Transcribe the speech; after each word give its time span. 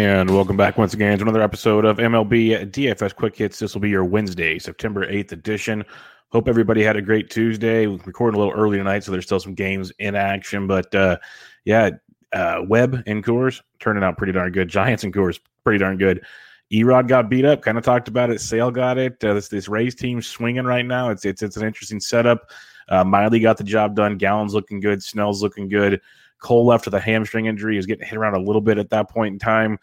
And 0.00 0.30
welcome 0.30 0.56
back 0.56 0.78
once 0.78 0.94
again 0.94 1.18
to 1.18 1.22
another 1.24 1.42
episode 1.42 1.84
of 1.84 1.98
MLB 1.98 2.70
DFS 2.70 3.14
Quick 3.14 3.36
Hits. 3.36 3.58
This 3.58 3.74
will 3.74 3.82
be 3.82 3.90
your 3.90 4.02
Wednesday, 4.02 4.58
September 4.58 5.06
8th 5.06 5.32
edition. 5.32 5.84
Hope 6.30 6.48
everybody 6.48 6.82
had 6.82 6.96
a 6.96 7.02
great 7.02 7.28
Tuesday. 7.28 7.86
We're 7.86 7.98
recording 8.06 8.40
a 8.40 8.42
little 8.42 8.58
early 8.58 8.78
tonight, 8.78 9.04
so 9.04 9.12
there's 9.12 9.26
still 9.26 9.40
some 9.40 9.52
games 9.52 9.92
in 9.98 10.14
action. 10.14 10.66
But 10.66 10.94
uh, 10.94 11.18
yeah, 11.66 11.90
uh, 12.32 12.62
Webb 12.66 13.02
and 13.06 13.22
Coors 13.22 13.60
turning 13.78 14.02
out 14.02 14.16
pretty 14.16 14.32
darn 14.32 14.50
good. 14.52 14.68
Giants 14.68 15.04
and 15.04 15.12
Coors 15.12 15.38
pretty 15.64 15.80
darn 15.80 15.98
good. 15.98 16.24
Erod 16.72 17.06
got 17.06 17.28
beat 17.28 17.44
up. 17.44 17.60
Kind 17.60 17.76
of 17.76 17.84
talked 17.84 18.08
about 18.08 18.30
it. 18.30 18.40
Sale 18.40 18.70
got 18.70 18.96
it. 18.96 19.22
Uh, 19.22 19.34
this 19.34 19.48
this 19.48 19.68
Rays 19.68 19.94
team 19.94 20.22
swinging 20.22 20.64
right 20.64 20.86
now. 20.86 21.10
It's 21.10 21.26
it's 21.26 21.42
it's 21.42 21.58
an 21.58 21.66
interesting 21.66 22.00
setup. 22.00 22.48
Uh, 22.88 23.04
Miley 23.04 23.38
got 23.38 23.58
the 23.58 23.64
job 23.64 23.96
done. 23.96 24.16
Gallen's 24.16 24.54
looking 24.54 24.80
good. 24.80 25.02
Snell's 25.02 25.42
looking 25.42 25.68
good. 25.68 26.00
Cole 26.40 26.64
left 26.66 26.86
with 26.86 26.94
a 26.94 27.00
hamstring 27.00 27.46
injury. 27.46 27.74
He 27.74 27.76
was 27.76 27.86
getting 27.86 28.06
hit 28.06 28.16
around 28.16 28.34
a 28.34 28.40
little 28.40 28.62
bit 28.62 28.78
at 28.78 28.90
that 28.90 29.10
point 29.10 29.34
in 29.34 29.38
time. 29.38 29.78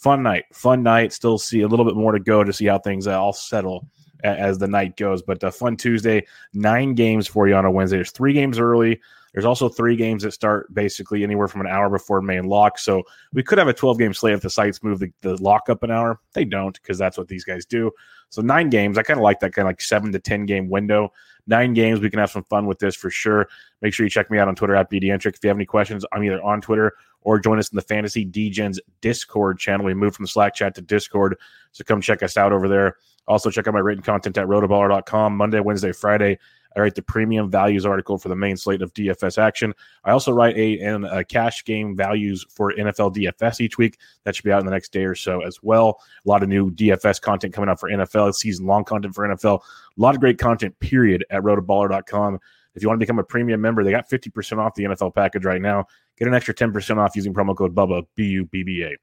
Fun 0.00 0.22
night, 0.22 0.44
fun 0.52 0.84
night. 0.84 1.12
Still 1.12 1.38
see 1.38 1.62
a 1.62 1.68
little 1.68 1.84
bit 1.84 1.96
more 1.96 2.12
to 2.12 2.20
go 2.20 2.44
to 2.44 2.52
see 2.52 2.66
how 2.66 2.78
things 2.78 3.08
uh, 3.08 3.20
all 3.20 3.32
settle 3.32 3.88
as 4.22 4.58
the 4.58 4.68
night 4.68 4.96
goes. 4.96 5.22
But 5.22 5.42
a 5.42 5.50
fun 5.50 5.76
Tuesday, 5.76 6.24
nine 6.52 6.94
games 6.94 7.26
for 7.26 7.48
you 7.48 7.54
on 7.56 7.64
a 7.64 7.70
Wednesday. 7.70 7.96
There's 7.96 8.12
three 8.12 8.32
games 8.32 8.60
early. 8.60 9.00
There's 9.32 9.44
also 9.44 9.68
three 9.68 9.96
games 9.96 10.22
that 10.22 10.32
start 10.32 10.72
basically 10.74 11.22
anywhere 11.22 11.48
from 11.48 11.60
an 11.60 11.66
hour 11.66 11.88
before 11.90 12.20
main 12.20 12.44
lock. 12.44 12.78
So 12.78 13.02
we 13.32 13.42
could 13.42 13.58
have 13.58 13.68
a 13.68 13.72
12 13.72 13.98
game 13.98 14.14
slate 14.14 14.34
if 14.34 14.40
the 14.40 14.50
sites 14.50 14.82
move 14.82 14.98
the, 14.98 15.12
the 15.20 15.42
lock 15.42 15.68
up 15.68 15.82
an 15.82 15.90
hour. 15.90 16.20
They 16.32 16.44
don't 16.44 16.74
because 16.80 16.98
that's 16.98 17.18
what 17.18 17.28
these 17.28 17.44
guys 17.44 17.64
do. 17.66 17.90
So 18.30 18.42
nine 18.42 18.70
games. 18.70 18.98
I 18.98 19.02
kind 19.02 19.18
of 19.18 19.24
like 19.24 19.40
that 19.40 19.52
kind 19.52 19.66
of 19.66 19.70
like 19.70 19.80
seven 19.80 20.12
to 20.12 20.18
10 20.18 20.46
game 20.46 20.68
window 20.68 21.12
nine 21.48 21.74
games. 21.74 22.00
We 22.00 22.10
can 22.10 22.20
have 22.20 22.30
some 22.30 22.44
fun 22.44 22.66
with 22.66 22.78
this 22.78 22.94
for 22.94 23.10
sure. 23.10 23.48
Make 23.82 23.94
sure 23.94 24.06
you 24.06 24.10
check 24.10 24.30
me 24.30 24.38
out 24.38 24.46
on 24.46 24.54
Twitter 24.54 24.76
at 24.76 24.90
BDentric. 24.90 25.34
If 25.34 25.42
you 25.42 25.48
have 25.48 25.56
any 25.56 25.66
questions, 25.66 26.04
I'm 26.12 26.22
either 26.22 26.42
on 26.42 26.60
Twitter 26.60 26.92
or 27.22 27.40
join 27.40 27.58
us 27.58 27.70
in 27.70 27.76
the 27.76 27.82
Fantasy 27.82 28.24
DGens 28.24 28.78
Discord 29.00 29.58
channel. 29.58 29.86
We 29.86 29.94
moved 29.94 30.16
from 30.16 30.26
Slack 30.26 30.54
chat 30.54 30.74
to 30.76 30.82
Discord, 30.82 31.36
so 31.72 31.82
come 31.82 32.00
check 32.00 32.22
us 32.22 32.36
out 32.36 32.52
over 32.52 32.68
there. 32.68 32.96
Also, 33.26 33.50
check 33.50 33.66
out 33.66 33.74
my 33.74 33.80
written 33.80 34.04
content 34.04 34.38
at 34.38 34.46
rotoballer.com 34.46 35.36
Monday, 35.36 35.60
Wednesday, 35.60 35.92
Friday. 35.92 36.38
I 36.76 36.80
write 36.80 36.94
the 36.94 37.02
premium 37.02 37.50
values 37.50 37.86
article 37.86 38.18
for 38.18 38.28
the 38.28 38.36
main 38.36 38.56
slate 38.56 38.82
of 38.82 38.92
DFS 38.94 39.38
action. 39.38 39.74
I 40.04 40.12
also 40.12 40.32
write 40.32 40.56
a, 40.56 40.78
an, 40.80 41.04
a 41.04 41.24
cash 41.24 41.64
game 41.64 41.96
values 41.96 42.44
for 42.50 42.72
NFL 42.72 43.14
DFS 43.14 43.60
each 43.60 43.78
week. 43.78 43.98
That 44.24 44.36
should 44.36 44.44
be 44.44 44.52
out 44.52 44.60
in 44.60 44.66
the 44.66 44.72
next 44.72 44.92
day 44.92 45.04
or 45.04 45.14
so 45.14 45.40
as 45.40 45.62
well. 45.62 46.00
A 46.24 46.28
lot 46.28 46.42
of 46.42 46.48
new 46.48 46.70
DFS 46.70 47.20
content 47.20 47.54
coming 47.54 47.70
out 47.70 47.80
for 47.80 47.90
NFL, 47.90 48.34
season 48.34 48.66
long 48.66 48.84
content 48.84 49.14
for 49.14 49.26
NFL. 49.26 49.60
A 49.60 50.00
lot 50.00 50.14
of 50.14 50.20
great 50.20 50.38
content, 50.38 50.78
period, 50.80 51.24
at 51.30 51.42
rotoballer.com. 51.42 52.38
If 52.74 52.82
you 52.82 52.88
want 52.88 53.00
to 53.00 53.04
become 53.04 53.18
a 53.18 53.24
premium 53.24 53.60
member, 53.60 53.82
they 53.82 53.90
got 53.90 54.08
50% 54.08 54.58
off 54.58 54.74
the 54.74 54.84
NFL 54.84 55.12
package 55.12 55.44
right 55.44 55.60
now. 55.60 55.86
Get 56.16 56.28
an 56.28 56.34
extra 56.34 56.54
10% 56.54 56.98
off 56.98 57.16
using 57.16 57.34
promo 57.34 57.56
code 57.56 57.74
BUBBA, 57.74 58.06
B 58.14 58.24
U 58.26 58.44
B 58.44 58.62
B 58.62 58.84
A. 58.84 58.94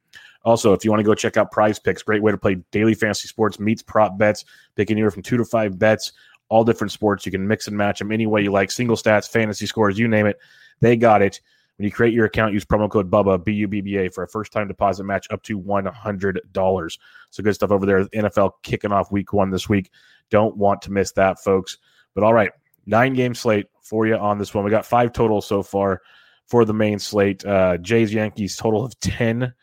Also, 0.43 0.73
if 0.73 0.85
you 0.85 0.91
want 0.91 0.99
to 0.99 1.03
go 1.03 1.15
check 1.15 1.37
out 1.37 1.51
prize 1.51 1.79
picks, 1.79 2.03
great 2.03 2.21
way 2.21 2.31
to 2.31 2.37
play 2.37 2.55
daily 2.71 2.93
fantasy 2.93 3.27
sports, 3.27 3.59
meets 3.59 3.81
prop 3.81 4.17
bets, 4.17 4.45
pick 4.75 4.91
anywhere 4.91 5.11
from 5.11 5.23
two 5.23 5.37
to 5.37 5.43
five 5.43 5.77
bets 5.77 6.13
all 6.49 6.63
different 6.63 6.91
sports. 6.91 7.25
You 7.25 7.31
can 7.31 7.47
mix 7.47 7.67
and 7.67 7.77
match 7.77 7.99
them 7.99 8.11
any 8.11 8.27
way 8.27 8.43
you 8.43 8.51
like. 8.51 8.71
Single 8.71 8.95
stats, 8.95 9.29
fantasy 9.29 9.65
scores, 9.65 9.97
you 9.97 10.07
name 10.07 10.25
it. 10.25 10.37
They 10.81 10.95
got 10.95 11.21
it. 11.21 11.41
When 11.77 11.85
you 11.85 11.91
create 11.91 12.13
your 12.13 12.25
account, 12.25 12.53
use 12.53 12.63
promo 12.63 12.89
code 12.89 13.11
BUBBA, 13.11 13.43
B 13.43 13.51
U 13.53 13.67
B 13.67 13.81
B 13.81 13.97
A, 13.97 14.09
for 14.09 14.23
a 14.23 14.27
first 14.27 14.53
time 14.53 14.67
deposit 14.67 15.03
match 15.03 15.27
up 15.29 15.43
to 15.43 15.59
$100. 15.59 16.97
So 17.31 17.43
good 17.43 17.53
stuff 17.53 17.71
over 17.71 17.85
there. 17.85 18.05
NFL 18.05 18.51
kicking 18.63 18.93
off 18.93 19.11
week 19.11 19.33
one 19.33 19.49
this 19.49 19.67
week. 19.67 19.91
Don't 20.29 20.55
want 20.55 20.81
to 20.83 20.91
miss 20.91 21.11
that, 21.13 21.43
folks. 21.43 21.77
But 22.13 22.23
all 22.23 22.33
right, 22.33 22.51
nine 22.85 23.13
game 23.13 23.35
slate 23.35 23.67
for 23.81 24.07
you 24.07 24.15
on 24.15 24.37
this 24.37 24.53
one. 24.53 24.63
We 24.63 24.71
got 24.71 24.85
five 24.85 25.11
total 25.11 25.41
so 25.41 25.61
far 25.63 26.01
for 26.47 26.63
the 26.63 26.73
main 26.73 26.97
slate. 26.99 27.45
Uh, 27.45 27.77
Jays, 27.77 28.13
Yankees, 28.13 28.55
total 28.55 28.85
of 28.85 28.97
10. 29.01 29.53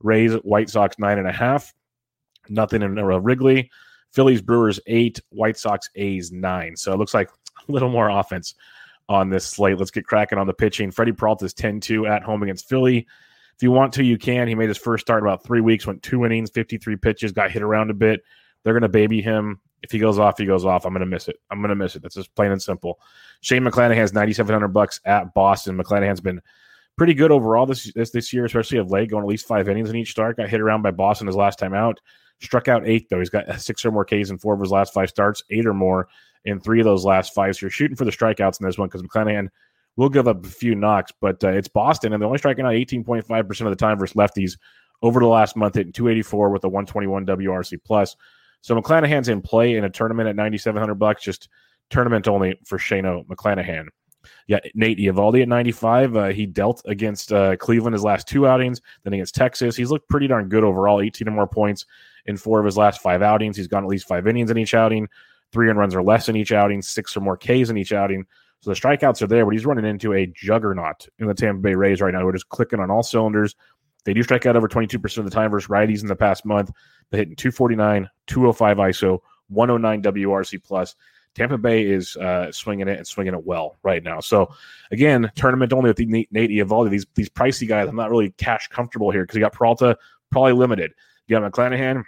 Rays, 0.00 0.32
White 0.34 0.70
Sox, 0.70 0.98
nine 0.98 1.18
and 1.18 1.28
a 1.28 1.32
half. 1.32 1.74
Nothing 2.48 2.82
in 2.82 2.94
Wrigley. 2.94 3.70
Phillies, 4.12 4.42
Brewers, 4.42 4.80
eight. 4.86 5.20
White 5.30 5.58
Sox, 5.58 5.90
A's, 5.96 6.32
nine. 6.32 6.76
So 6.76 6.92
it 6.92 6.98
looks 6.98 7.14
like 7.14 7.30
a 7.68 7.72
little 7.72 7.90
more 7.90 8.08
offense 8.08 8.54
on 9.08 9.30
this 9.30 9.46
slate. 9.46 9.78
Let's 9.78 9.90
get 9.90 10.06
cracking 10.06 10.38
on 10.38 10.46
the 10.46 10.54
pitching. 10.54 10.90
Freddie 10.90 11.12
Peralta 11.12 11.44
is 11.44 11.54
10 11.54 11.80
2 11.80 12.06
at 12.06 12.22
home 12.22 12.42
against 12.42 12.68
Philly. 12.68 13.06
If 13.56 13.62
you 13.62 13.72
want 13.72 13.92
to, 13.94 14.04
you 14.04 14.18
can. 14.18 14.46
He 14.46 14.54
made 14.54 14.68
his 14.68 14.78
first 14.78 15.04
start 15.04 15.22
about 15.22 15.42
three 15.42 15.60
weeks, 15.60 15.86
went 15.86 16.02
two 16.02 16.24
innings, 16.24 16.50
53 16.50 16.96
pitches, 16.96 17.32
got 17.32 17.50
hit 17.50 17.62
around 17.62 17.90
a 17.90 17.94
bit. 17.94 18.22
They're 18.62 18.72
going 18.72 18.82
to 18.82 18.88
baby 18.88 19.20
him. 19.20 19.60
If 19.82 19.90
he 19.90 19.98
goes 19.98 20.18
off, 20.18 20.38
he 20.38 20.46
goes 20.46 20.64
off. 20.64 20.84
I'm 20.84 20.92
going 20.92 21.00
to 21.00 21.06
miss 21.06 21.28
it. 21.28 21.36
I'm 21.50 21.58
going 21.58 21.70
to 21.70 21.76
miss 21.76 21.96
it. 21.96 22.02
That's 22.02 22.14
just 22.14 22.34
plain 22.34 22.52
and 22.52 22.62
simple. 22.62 23.00
Shane 23.40 23.62
McClanahan 23.62 23.96
has 23.96 24.12
9,700 24.12 24.68
bucks 24.68 25.00
at 25.04 25.34
Boston. 25.34 25.76
McClanahan's 25.76 26.20
been 26.20 26.40
pretty 26.96 27.14
good 27.14 27.30
overall 27.30 27.66
this, 27.66 27.92
this 27.94 28.10
this 28.10 28.32
year, 28.32 28.44
especially 28.44 28.78
of 28.78 28.90
late, 28.90 29.10
going 29.10 29.22
at 29.22 29.28
least 29.28 29.46
five 29.46 29.68
innings 29.68 29.90
in 29.90 29.96
each 29.96 30.10
start. 30.10 30.36
Got 30.36 30.48
hit 30.48 30.60
around 30.60 30.82
by 30.82 30.90
Boston 30.90 31.26
his 31.26 31.36
last 31.36 31.58
time 31.58 31.74
out. 31.74 32.00
Struck 32.40 32.68
out 32.68 32.86
eight, 32.86 33.08
though. 33.08 33.18
He's 33.18 33.30
got 33.30 33.60
six 33.60 33.84
or 33.84 33.90
more 33.90 34.04
Ks 34.04 34.30
in 34.30 34.38
four 34.38 34.54
of 34.54 34.60
his 34.60 34.70
last 34.70 34.94
five 34.94 35.08
starts, 35.08 35.42
eight 35.50 35.66
or 35.66 35.74
more 35.74 36.08
in 36.44 36.60
three 36.60 36.80
of 36.80 36.84
those 36.84 37.04
last 37.04 37.34
five. 37.34 37.56
So 37.56 37.66
you're 37.66 37.70
shooting 37.70 37.96
for 37.96 38.04
the 38.04 38.12
strikeouts 38.12 38.60
in 38.60 38.66
this 38.66 38.78
one 38.78 38.88
because 38.88 39.02
McClanahan 39.02 39.48
will 39.96 40.08
give 40.08 40.28
up 40.28 40.44
a 40.44 40.48
few 40.48 40.74
knocks, 40.74 41.12
but 41.20 41.42
uh, 41.42 41.48
it's 41.48 41.68
Boston, 41.68 42.12
and 42.12 42.22
they're 42.22 42.28
only 42.28 42.38
striking 42.38 42.64
out 42.64 42.72
18.5% 42.72 43.60
of 43.62 43.70
the 43.70 43.76
time 43.76 43.98
versus 43.98 44.16
lefties 44.16 44.56
over 45.02 45.18
the 45.18 45.26
last 45.26 45.56
month, 45.56 45.74
hitting 45.74 45.92
284 45.92 46.50
with 46.50 46.64
a 46.64 46.68
121 46.68 47.26
WRC 47.26 47.78
plus. 47.84 48.16
So 48.60 48.80
McClanahan's 48.80 49.28
in 49.28 49.42
play 49.42 49.76
in 49.76 49.84
a 49.84 49.90
tournament 49.90 50.28
at 50.28 50.36
9,700 50.36 50.94
bucks, 50.94 51.22
just 51.22 51.48
tournament 51.90 52.28
only 52.28 52.58
for 52.64 52.78
Shano 52.78 53.26
McClanahan. 53.26 53.86
Yeah, 54.46 54.58
Nate 54.74 54.98
Eovaldi 54.98 55.42
at 55.42 55.48
95. 55.48 56.16
Uh, 56.16 56.26
he 56.28 56.46
dealt 56.46 56.82
against 56.84 57.32
uh, 57.32 57.56
Cleveland 57.56 57.94
his 57.94 58.02
last 58.02 58.28
two 58.28 58.46
outings, 58.46 58.80
then 59.02 59.12
against 59.12 59.34
Texas. 59.34 59.76
He's 59.76 59.90
looked 59.90 60.08
pretty 60.08 60.26
darn 60.26 60.48
good 60.48 60.64
overall, 60.64 61.00
18 61.00 61.28
or 61.28 61.32
more 61.32 61.46
points 61.46 61.86
in 62.28 62.36
four 62.36 62.60
of 62.60 62.66
his 62.66 62.76
last 62.76 63.00
five 63.00 63.22
outings. 63.22 63.56
He's 63.56 63.66
gone 63.66 63.82
at 63.82 63.88
least 63.88 64.06
five 64.06 64.26
innings 64.28 64.50
in 64.50 64.58
each 64.58 64.74
outing, 64.74 65.08
three 65.50 65.68
and 65.70 65.78
runs 65.78 65.94
or 65.94 66.02
less 66.02 66.28
in 66.28 66.36
each 66.36 66.52
outing, 66.52 66.82
six 66.82 67.16
or 67.16 67.20
more 67.20 67.36
Ks 67.36 67.70
in 67.70 67.76
each 67.76 67.92
outing. 67.92 68.24
So 68.60 68.70
the 68.70 68.76
strikeouts 68.76 69.22
are 69.22 69.26
there, 69.26 69.44
but 69.44 69.52
he's 69.52 69.66
running 69.66 69.84
into 69.84 70.12
a 70.12 70.26
juggernaut 70.26 71.08
in 71.18 71.26
the 71.26 71.34
Tampa 71.34 71.60
Bay 71.60 71.74
Rays 71.74 72.00
right 72.00 72.12
now. 72.12 72.24
We're 72.24 72.32
just 72.32 72.48
clicking 72.48 72.80
on 72.80 72.90
all 72.90 73.02
cylinders. 73.02 73.56
They 74.04 74.12
do 74.12 74.22
strike 74.22 74.46
out 74.46 74.56
over 74.56 74.68
22% 74.68 75.18
of 75.18 75.24
the 75.24 75.30
time 75.30 75.50
versus 75.50 75.68
righties 75.68 76.02
in 76.02 76.08
the 76.08 76.16
past 76.16 76.44
month. 76.44 76.70
They're 77.10 77.18
hitting 77.18 77.36
249, 77.36 78.08
205 78.26 78.76
ISO, 78.76 79.20
109 79.48 80.02
WRC 80.02 80.62
plus. 80.62 80.94
Tampa 81.34 81.56
Bay 81.56 81.88
is 81.88 82.16
uh, 82.16 82.50
swinging 82.50 82.88
it 82.88 82.98
and 82.98 83.06
swinging 83.06 83.34
it 83.34 83.44
well 83.44 83.76
right 83.82 84.02
now. 84.02 84.18
So 84.18 84.52
again, 84.90 85.30
tournament 85.36 85.72
only 85.72 85.90
with 85.90 85.96
the 85.96 86.06
Nate, 86.06 86.32
Nate 86.32 86.50
Eovaldi. 86.50 86.90
These 86.90 87.06
these 87.14 87.28
pricey 87.28 87.68
guys, 87.68 87.88
I'm 87.88 87.96
not 87.96 88.10
really 88.10 88.30
cash 88.30 88.66
comfortable 88.68 89.10
here 89.10 89.22
because 89.22 89.36
you 89.36 89.40
got 89.40 89.52
Peralta 89.52 89.96
probably 90.30 90.52
limited. 90.52 90.92
You 91.26 91.38
got 91.38 91.52
McClanahan 91.52 92.02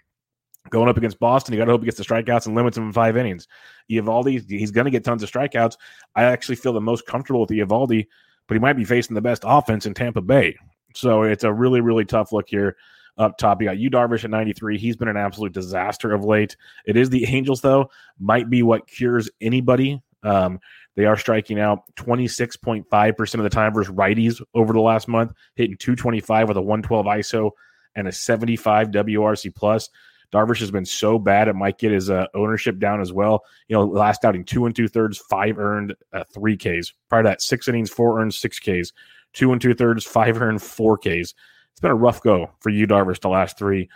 going 0.71 0.89
up 0.89 0.97
against 0.97 1.19
Boston. 1.19 1.53
You 1.53 1.61
got 1.61 1.67
to 1.67 1.73
hope 1.73 1.83
he 1.83 1.87
gets 1.87 1.99
the 1.99 2.05
strikeouts 2.05 2.47
and 2.47 2.55
limits 2.55 2.77
him 2.77 2.85
in 2.85 2.93
five 2.93 3.17
innings. 3.17 3.47
Eovaldi, 3.91 4.49
he's 4.49 4.71
going 4.71 4.87
to 4.87 4.91
get 4.91 5.05
tons 5.05 5.23
of 5.23 5.31
strikeouts. 5.31 5.77
I 6.15 6.25
actually 6.25 6.57
feel 6.57 6.73
the 6.73 6.81
most 6.81 7.07
comfortable 7.07 7.41
with 7.41 7.51
Eovaldi, 7.51 8.07
but 8.47 8.55
he 8.55 8.61
might 8.61 8.75
be 8.75 8.85
facing 8.85 9.15
the 9.15 9.21
best 9.21 9.43
offense 9.47 9.87
in 9.87 9.95
Tampa 9.95 10.21
Bay. 10.21 10.57
So 10.95 11.23
it's 11.23 11.45
a 11.45 11.53
really 11.53 11.81
really 11.81 12.05
tough 12.05 12.33
look 12.33 12.49
here 12.49 12.77
up 13.19 13.37
top. 13.37 13.61
You 13.61 13.69
got 13.69 13.79
Yu 13.79 13.91
Darvish 13.91 14.25
at 14.25 14.31
93. 14.31 14.79
He's 14.79 14.97
been 14.97 15.09
an 15.09 15.17
absolute 15.17 15.53
disaster 15.53 16.13
of 16.13 16.25
late. 16.25 16.57
It 16.87 16.97
is 16.97 17.11
the 17.11 17.27
Angels, 17.27 17.61
though, 17.61 17.91
might 18.19 18.49
be 18.49 18.63
what 18.63 18.87
cures 18.87 19.31
anybody. 19.41 20.03
Um, 20.23 20.61
they 20.97 21.05
are 21.05 21.17
striking 21.17 21.61
out 21.61 21.83
26.5% 21.97 23.35
of 23.35 23.43
the 23.43 23.51
time 23.51 23.73
versus 23.73 23.95
righties 23.95 24.43
over 24.55 24.73
the 24.73 24.81
last 24.81 25.07
month, 25.07 25.33
hitting 25.55 25.77
225 25.77 26.49
with 26.49 26.57
a 26.57 26.63
112 26.63 27.07
ISO 27.07 27.51
and 27.95 28.09
a 28.09 28.13
75 28.13 28.89
WRC 28.89 29.55
plus. 29.55 29.89
Darvish 30.33 30.61
has 30.61 30.71
been 30.71 30.85
so 30.85 31.19
bad 31.19 31.49
it 31.49 31.55
might 31.55 31.79
get 31.79 31.91
his 31.91 32.09
uh, 32.09 32.27
ownership 32.35 32.79
down 32.79 33.01
as 33.01 33.13
well. 33.13 33.45
You 33.69 33.77
know, 33.77 33.85
last 33.85 34.25
outing 34.25 34.45
two 34.45 34.67
and 34.67 34.75
two 34.75 34.89
thirds, 34.89 35.19
five 35.19 35.59
earned, 35.59 35.95
uh, 36.13 36.25
three 36.33 36.57
Ks. 36.57 36.93
Prior 37.09 37.23
to 37.23 37.29
that, 37.29 37.43
six 37.43 37.67
innings, 37.67 37.91
four 37.91 38.21
earned, 38.21 38.35
six 38.35 38.59
Ks. 38.59 38.93
Two 39.33 39.53
and 39.53 39.61
two 39.61 39.75
thirds, 39.75 40.05
five 40.05 40.41
earned, 40.41 40.63
four 40.63 40.99
Ks 40.99 41.35
it's 41.81 41.83
been 41.83 41.93
a 41.93 41.95
rough 41.95 42.23
go 42.23 42.51
for 42.61 42.69
you, 42.69 42.87
Darvish 42.87 43.21
the 43.21 43.31
last 43.31 43.57
three. 43.57 43.89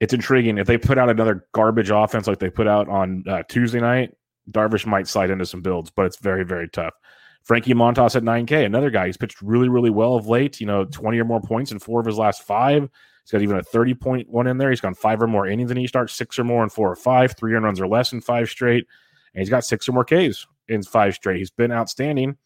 It's 0.00 0.14
intriguing 0.14 0.56
if 0.56 0.66
they 0.66 0.78
put 0.78 0.96
out 0.96 1.10
another 1.10 1.46
garbage 1.52 1.90
offense 1.90 2.26
like 2.26 2.38
they 2.38 2.48
put 2.48 2.66
out 2.66 2.88
on 2.88 3.22
uh, 3.28 3.42
Tuesday 3.50 3.80
night. 3.80 4.16
Darvish 4.50 4.86
might 4.86 5.06
slide 5.06 5.28
into 5.28 5.44
some 5.44 5.60
builds, 5.60 5.90
but 5.90 6.06
it's 6.06 6.16
very 6.16 6.42
very 6.42 6.70
tough. 6.70 6.94
Frankie 7.42 7.74
Montas 7.74 8.16
at 8.16 8.22
9K, 8.22 8.64
another 8.64 8.88
guy. 8.88 9.06
He's 9.06 9.18
pitched 9.18 9.42
really, 9.42 9.68
really 9.68 9.90
well 9.90 10.14
of 10.14 10.26
late. 10.26 10.58
You 10.58 10.66
know, 10.66 10.86
20 10.86 11.18
or 11.18 11.24
more 11.24 11.42
points 11.42 11.70
in 11.70 11.78
four 11.78 12.00
of 12.00 12.06
his 12.06 12.16
last 12.16 12.42
five. 12.44 12.88
He's 13.30 13.38
got 13.38 13.42
even 13.42 13.58
a 13.58 13.62
30 13.62 13.94
point 13.94 14.28
one 14.28 14.48
in 14.48 14.58
there. 14.58 14.70
He's 14.70 14.80
gone 14.80 14.94
five 14.94 15.22
or 15.22 15.28
more 15.28 15.46
innings 15.46 15.70
in 15.70 15.78
each 15.78 15.90
start, 15.90 16.10
six 16.10 16.36
or 16.36 16.42
more 16.42 16.64
in 16.64 16.68
four 16.68 16.90
or 16.90 16.96
five, 16.96 17.36
three 17.36 17.52
runs 17.52 17.80
or 17.80 17.86
less 17.86 18.12
in 18.12 18.20
five 18.20 18.48
straight. 18.48 18.86
And 19.34 19.40
he's 19.40 19.48
got 19.48 19.64
six 19.64 19.88
or 19.88 19.92
more 19.92 20.04
Ks 20.04 20.48
in 20.66 20.82
five 20.82 21.14
straight. 21.14 21.38
He's 21.38 21.52
been 21.52 21.70
outstanding. 21.70 22.36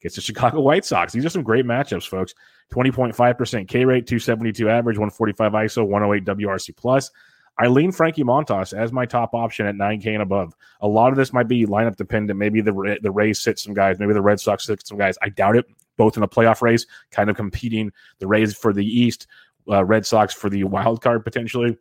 Gets 0.00 0.14
the 0.14 0.20
Chicago 0.22 0.60
White 0.60 0.86
Sox. 0.86 1.12
These 1.12 1.26
are 1.26 1.30
some 1.30 1.42
great 1.42 1.66
matchups, 1.66 2.08
folks. 2.08 2.34
20.5% 2.72 3.68
K 3.68 3.84
rate, 3.84 4.06
272 4.06 4.70
average, 4.70 4.96
145 4.96 5.52
ISO, 5.52 5.86
108 5.86 6.24
WRC 6.24 6.74
plus. 6.74 7.10
I 7.58 7.66
lean 7.66 7.92
Frankie 7.92 8.24
Montas 8.24 8.72
as 8.72 8.90
my 8.90 9.04
top 9.04 9.34
option 9.34 9.66
at 9.66 9.74
9K 9.74 10.06
and 10.06 10.22
above. 10.22 10.54
A 10.80 10.88
lot 10.88 11.12
of 11.12 11.16
this 11.16 11.34
might 11.34 11.48
be 11.48 11.66
lineup 11.66 11.96
dependent. 11.96 12.38
Maybe 12.38 12.62
the 12.62 12.98
the 13.02 13.10
Rays 13.10 13.40
sit 13.40 13.58
some 13.58 13.74
guys. 13.74 13.98
Maybe 13.98 14.14
the 14.14 14.22
Red 14.22 14.40
Sox 14.40 14.64
sit 14.64 14.86
some 14.86 14.96
guys. 14.96 15.18
I 15.20 15.28
doubt 15.28 15.56
it. 15.56 15.66
Both 15.98 16.16
in 16.16 16.22
a 16.22 16.28
playoff 16.28 16.62
race, 16.62 16.86
kind 17.10 17.28
of 17.28 17.36
competing. 17.36 17.92
The 18.20 18.26
Rays 18.26 18.56
for 18.56 18.72
the 18.72 18.86
East, 18.86 19.26
uh, 19.68 19.84
Red 19.84 20.06
Sox 20.06 20.34
for 20.34 20.50
the 20.50 20.64
wild 20.64 21.02
card 21.02 21.24
potentially. 21.24 21.76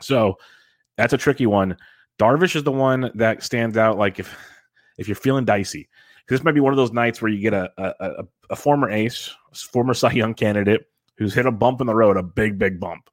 So 0.00 0.36
that's 0.96 1.12
a 1.12 1.18
tricky 1.18 1.46
one. 1.46 1.76
Darvish 2.18 2.56
is 2.56 2.62
the 2.62 2.72
one 2.72 3.10
that 3.14 3.42
stands 3.42 3.76
out. 3.76 3.98
Like 3.98 4.18
if 4.18 4.34
if 4.98 5.08
you're 5.08 5.14
feeling 5.14 5.44
dicey, 5.44 5.88
this 6.28 6.42
might 6.42 6.52
be 6.52 6.60
one 6.60 6.72
of 6.72 6.76
those 6.76 6.92
nights 6.92 7.20
where 7.20 7.30
you 7.30 7.40
get 7.40 7.54
a, 7.54 7.70
a, 7.78 8.24
a 8.50 8.56
former 8.56 8.90
ace, 8.90 9.30
former 9.52 9.94
Cy 9.94 10.12
Young 10.12 10.34
candidate 10.34 10.86
who's 11.18 11.34
hit 11.34 11.46
a 11.46 11.52
bump 11.52 11.80
in 11.80 11.86
the 11.86 11.94
road, 11.94 12.16
a 12.16 12.22
big 12.22 12.58
big 12.58 12.80
bump, 12.80 13.08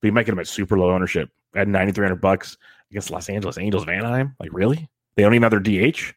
but 0.00 0.06
you 0.06 0.12
might 0.12 0.26
get 0.26 0.32
him 0.32 0.38
at 0.38 0.48
super 0.48 0.78
low 0.78 0.90
ownership 0.90 1.30
at 1.54 1.68
9,300 1.68 2.16
bucks 2.16 2.56
against 2.90 3.10
Los 3.10 3.28
Angeles 3.28 3.58
Angels 3.58 3.82
of 3.82 3.88
Anaheim. 3.88 4.34
Like 4.38 4.50
really? 4.52 4.88
They 5.16 5.22
don't 5.22 5.34
even 5.34 5.42
have 5.42 5.50
their 5.50 5.60
DH. 5.92 6.12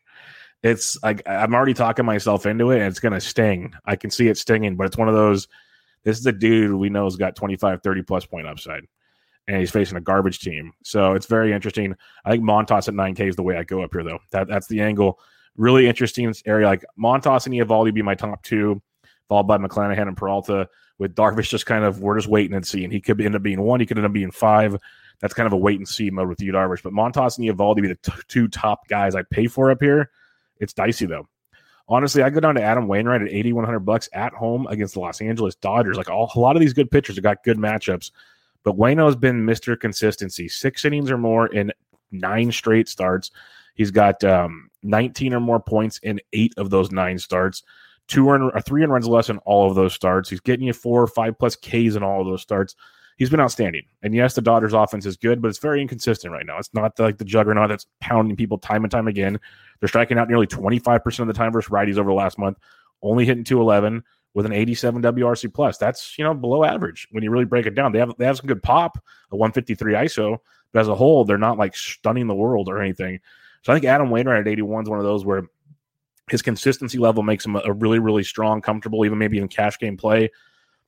It's 0.62 1.02
like 1.04 1.22
I'm 1.26 1.56
already 1.56 1.74
talking 1.74 2.06
myself 2.06 2.46
into 2.46 2.72
it, 2.72 2.80
and 2.80 2.88
it's 2.88 3.00
gonna 3.00 3.22
sting. 3.22 3.74
I 3.86 3.96
can 3.96 4.10
see 4.10 4.28
it 4.28 4.38
stinging, 4.38 4.76
but 4.76 4.88
it's 4.88 4.98
one 4.98 5.08
of 5.08 5.16
those. 5.16 5.48
This 6.04 6.20
is 6.20 6.26
a 6.26 6.32
dude 6.32 6.74
we 6.74 6.90
know 6.90 7.06
has 7.06 7.16
got 7.16 7.36
25, 7.36 7.82
30 7.82 8.02
plus 8.04 8.26
point 8.26 8.48
upside 8.48 8.84
and 9.50 9.58
he's 9.58 9.72
facing 9.72 9.98
a 9.98 10.02
garbage 10.02 10.40
team. 10.40 10.72
So 10.84 11.14
it's 11.14 11.26
very 11.26 11.52
interesting. 11.54 11.96
I 12.24 12.30
think 12.32 12.44
Montas 12.44 12.88
at 12.88 12.94
9K 12.94 13.30
is 13.30 13.36
the 13.36 13.42
way 13.42 13.58
I 13.58 13.64
go 13.64 13.82
up 13.82 13.90
here, 13.92 14.04
though. 14.04 14.20
That, 14.30 14.48
that's 14.48 14.68
the 14.68 14.80
angle. 14.80 15.20
Really 15.58 15.88
interesting 15.88 16.32
area. 16.46 16.68
Like 16.68 16.86
Montas 17.00 17.48
and 17.48 17.56
Eovaldi 17.56 17.92
be 17.92 18.04
my 18.04 18.14
top 18.14 18.44
two, 18.44 18.80
followed 19.28 19.48
by 19.48 19.58
McClanahan 19.58 20.08
and 20.08 20.16
Peralta. 20.16 20.70
With 21.00 21.16
Darvish, 21.16 21.50
just 21.50 21.66
kind 21.66 21.84
of 21.84 22.02
we're 22.02 22.18
just 22.18 22.28
waiting 22.28 22.56
and 22.56 22.68
seeing. 22.68 22.92
He 22.92 23.02
could 23.02 23.20
end 23.22 23.36
up 23.36 23.42
being 23.42 23.62
one. 23.62 23.80
He 23.80 23.86
could 23.86 23.98
end 23.98 24.06
up 24.06 24.14
being 24.14 24.32
five. 24.32 24.78
That's 25.20 25.34
kind 25.34 25.48
of 25.48 25.54
a 25.54 25.58
wait 25.58 25.80
and 25.80 25.88
see 25.88 26.12
mode 26.12 26.28
with 26.30 26.42
you, 26.42 26.52
Darvish. 26.52 26.84
But 26.84 26.94
Montas 26.94 27.38
and 27.38 27.48
Eovaldi 27.48 27.82
be 27.82 27.88
the 27.88 27.96
t- 27.96 28.12
two 28.28 28.48
top 28.50 28.88
guys 28.88 29.16
I 29.16 29.24
pay 29.32 29.48
for 29.48 29.72
up 29.72 29.82
here. 29.82 30.12
It's 30.60 30.74
dicey 30.74 31.06
though. 31.06 31.28
Honestly, 31.90 32.22
I 32.22 32.30
go 32.30 32.40
down 32.40 32.54
to 32.56 32.62
Adam 32.62 32.88
Wainwright 32.88 33.24
at 33.24 33.30
8100 33.30 33.80
bucks 33.80 34.08
at 34.14 34.32
home 34.32 34.68
against 34.68 34.94
the 34.94 35.00
Los 35.00 35.22
Angeles 35.22 35.56
Dodgers. 35.56 35.98
Like 35.98 36.10
all, 36.10 36.32
a 36.36 36.40
lot 36.40 36.56
of 36.56 36.60
these 36.60 36.74
good 36.74 36.92
pitchers 36.92 37.16
have 37.16 37.24
got 37.24 37.44
good 37.44 37.58
matchups. 37.58 38.12
But 38.64 38.78
Wayno's 38.78 39.16
been 39.16 39.46
Mr. 39.46 39.80
Consistency, 39.80 40.48
six 40.48 40.86
innings 40.86 41.10
or 41.10 41.18
more 41.18 41.48
in 41.48 41.74
nine 42.12 42.52
straight 42.52 42.88
starts. 42.88 43.32
He's 43.74 43.90
got 43.90 44.24
um, 44.24 44.70
19 44.84 45.34
or 45.34 45.40
more 45.40 45.60
points 45.60 46.00
in 46.04 46.20
eight 46.32 46.54
of 46.58 46.70
those 46.70 46.92
nine 46.92 47.18
starts, 47.18 47.64
two 48.08 48.30
or 48.30 48.62
three 48.62 48.84
and 48.84 48.92
runs 48.92 49.08
less 49.08 49.30
in 49.30 49.40
all 49.40 49.68
of 49.68 49.76
those 49.76 49.94
starts. 49.94 50.30
He's 50.30 50.42
getting 50.42 50.68
you 50.68 50.74
four 50.74 51.02
or 51.02 51.08
five 51.08 51.40
plus 51.40 51.56
Ks 51.56 51.96
in 51.96 52.04
all 52.04 52.22
of 52.22 52.28
those 52.28 52.42
starts. 52.42 52.76
He's 53.20 53.30
been 53.30 53.42
outstanding. 53.42 53.84
And 54.02 54.16
yes, 54.16 54.34
the 54.34 54.42
Dodgers 54.42 54.74
offense 54.74 55.06
is 55.06 55.18
good, 55.18 55.42
but 55.42 55.50
it's 55.50 55.58
very 55.60 55.82
inconsistent 55.82 56.34
right 56.34 56.46
now. 56.46 56.58
It's 56.58 56.74
not 56.74 56.96
the, 56.96 57.04
like 57.04 57.18
the 57.18 57.26
juggernaut 57.26 57.68
that's 57.68 57.86
pounding 58.00 58.38
people 58.38 58.58
time 58.58 58.86
and 58.86 58.92
time 58.92 59.10
again. 59.10 59.38
They're 59.80 59.90
striking 59.90 60.18
out 60.18 60.30
nearly 60.30 60.48
25% 60.48 61.20
of 61.20 61.28
the 61.28 61.34
time 61.34 61.52
versus 61.52 61.70
righties 61.70 61.98
over 61.98 62.10
the 62.10 62.16
last 62.16 62.40
month, 62.40 62.58
only 63.02 63.26
hitting 63.26 63.44
211 63.44 64.04
with 64.34 64.46
an 64.46 64.54
87 64.54 65.02
WRC 65.02 65.54
plus. 65.54 65.78
That's 65.78 66.18
you 66.18 66.24
know 66.24 66.34
below 66.34 66.64
average 66.64 67.10
when 67.12 67.22
you 67.22 67.30
really 67.30 67.44
break 67.44 67.66
it 67.66 67.76
down. 67.76 67.92
They 67.92 68.00
have 68.00 68.14
they 68.18 68.26
have 68.26 68.38
some 68.38 68.48
good 68.48 68.64
pop, 68.64 68.98
a 69.32 69.36
153 69.36 69.94
ISO, 69.96 70.38
but 70.72 70.80
as 70.80 70.88
a 70.88 70.96
whole, 70.96 71.26
they're 71.26 71.38
not 71.38 71.58
like 71.58 71.76
stunning 71.76 72.28
the 72.28 72.36
world 72.36 72.70
or 72.70 72.82
anything. 72.82 73.20
So 73.64 73.74
I 73.74 73.76
think 73.76 73.86
Adam 73.86 74.10
Wainwright 74.10 74.40
at 74.40 74.48
81 74.48 74.84
is 74.84 74.90
one 74.90 75.00
of 75.00 75.06
those 75.06 75.26
where 75.26 75.44
his 76.30 76.42
consistency 76.42 77.00
level 77.00 77.22
makes 77.22 77.46
him 77.46 77.58
a 77.58 77.74
really 77.74 78.00
really 78.00 78.24
strong, 78.24 78.62
comfortable, 78.62 79.04
even 79.04 79.18
maybe 79.18 79.40
in 79.40 79.50
cash 79.50 79.78
game 79.78 79.98
play. 79.98 80.30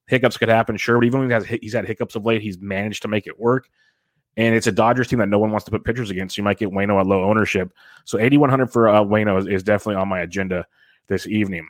Hiccups 0.07 0.38
could 0.38 0.50
happen, 0.50 0.77
sure, 0.77 0.98
but 0.98 1.06
even 1.06 1.21
when 1.21 1.30
he 1.30 1.33
has, 1.33 1.45
he's 1.45 1.74
had 1.74 1.86
hiccups 1.86 2.15
of 2.15 2.25
late, 2.25 2.42
he's 2.42 2.59
managed 2.59 3.01
to 3.03 3.07
make 3.07 3.27
it 3.27 3.39
work. 3.39 3.69
And 4.38 4.56
it's 4.56 4.68
a 4.68 4.71
Dodgers 4.71 5.07
team 5.07 5.19
that 5.19 5.30
no 5.30 5.39
one 5.39 5.51
wants 5.51 5.65
to 5.65 5.71
put 5.71 5.83
pitchers 5.83 6.09
against. 6.09 6.38
You 6.38 6.44
might 6.44 6.57
get 6.57 6.69
Wayno 6.69 7.00
at 7.00 7.07
low 7.07 7.24
ownership. 7.24 7.74
So 8.06 8.18
8,100 8.18 8.71
for 8.71 8.88
uh, 8.88 9.01
Wayno 9.01 9.38
is, 9.39 9.48
is 9.48 9.63
definitely 9.63 10.01
on 10.01 10.07
my 10.07 10.21
agenda 10.21 10.65
this 11.07 11.27
evening. 11.27 11.68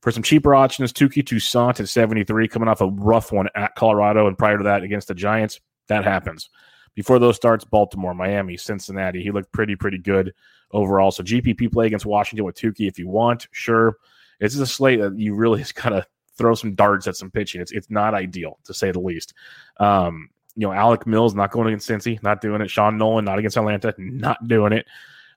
For 0.00 0.12
some 0.12 0.22
cheaper 0.22 0.54
options, 0.54 0.92
Touki 0.92 1.26
Toussaint 1.26 1.80
at 1.80 1.88
73, 1.88 2.46
coming 2.48 2.68
off 2.68 2.80
a 2.80 2.88
rough 2.88 3.32
one 3.32 3.48
at 3.54 3.74
Colorado, 3.74 4.26
and 4.26 4.38
prior 4.38 4.58
to 4.58 4.64
that 4.64 4.82
against 4.82 5.08
the 5.08 5.14
Giants. 5.14 5.60
That 5.88 6.04
happens. 6.04 6.50
Before 6.94 7.18
those 7.18 7.36
starts, 7.36 7.64
Baltimore, 7.64 8.14
Miami, 8.14 8.56
Cincinnati. 8.56 9.22
He 9.22 9.30
looked 9.30 9.52
pretty, 9.52 9.74
pretty 9.74 9.98
good 9.98 10.32
overall. 10.70 11.10
So 11.10 11.22
GPP 11.22 11.72
play 11.72 11.86
against 11.86 12.06
Washington 12.06 12.44
with 12.44 12.56
Touki 12.56 12.86
if 12.86 12.98
you 12.98 13.08
want, 13.08 13.48
sure. 13.50 13.96
This 14.40 14.54
is 14.54 14.60
a 14.60 14.66
slate 14.66 15.00
that 15.00 15.18
you 15.18 15.34
really 15.34 15.58
just 15.60 15.74
gotta 15.74 16.06
throw 16.36 16.54
some 16.54 16.74
darts 16.74 17.06
at 17.06 17.16
some 17.16 17.30
pitching. 17.30 17.60
It's 17.60 17.72
it's 17.72 17.90
not 17.90 18.14
ideal 18.14 18.58
to 18.64 18.74
say 18.74 18.90
the 18.90 19.00
least. 19.00 19.34
Um, 19.78 20.28
you 20.56 20.66
know, 20.66 20.72
Alec 20.72 21.06
Mills 21.06 21.34
not 21.34 21.50
going 21.50 21.68
against 21.68 21.88
Cincy, 21.88 22.22
not 22.22 22.40
doing 22.40 22.60
it. 22.60 22.70
Sean 22.70 22.98
Nolin 22.98 23.24
not 23.24 23.38
against 23.38 23.56
Atlanta, 23.56 23.94
not 23.98 24.46
doing 24.46 24.72
it. 24.72 24.86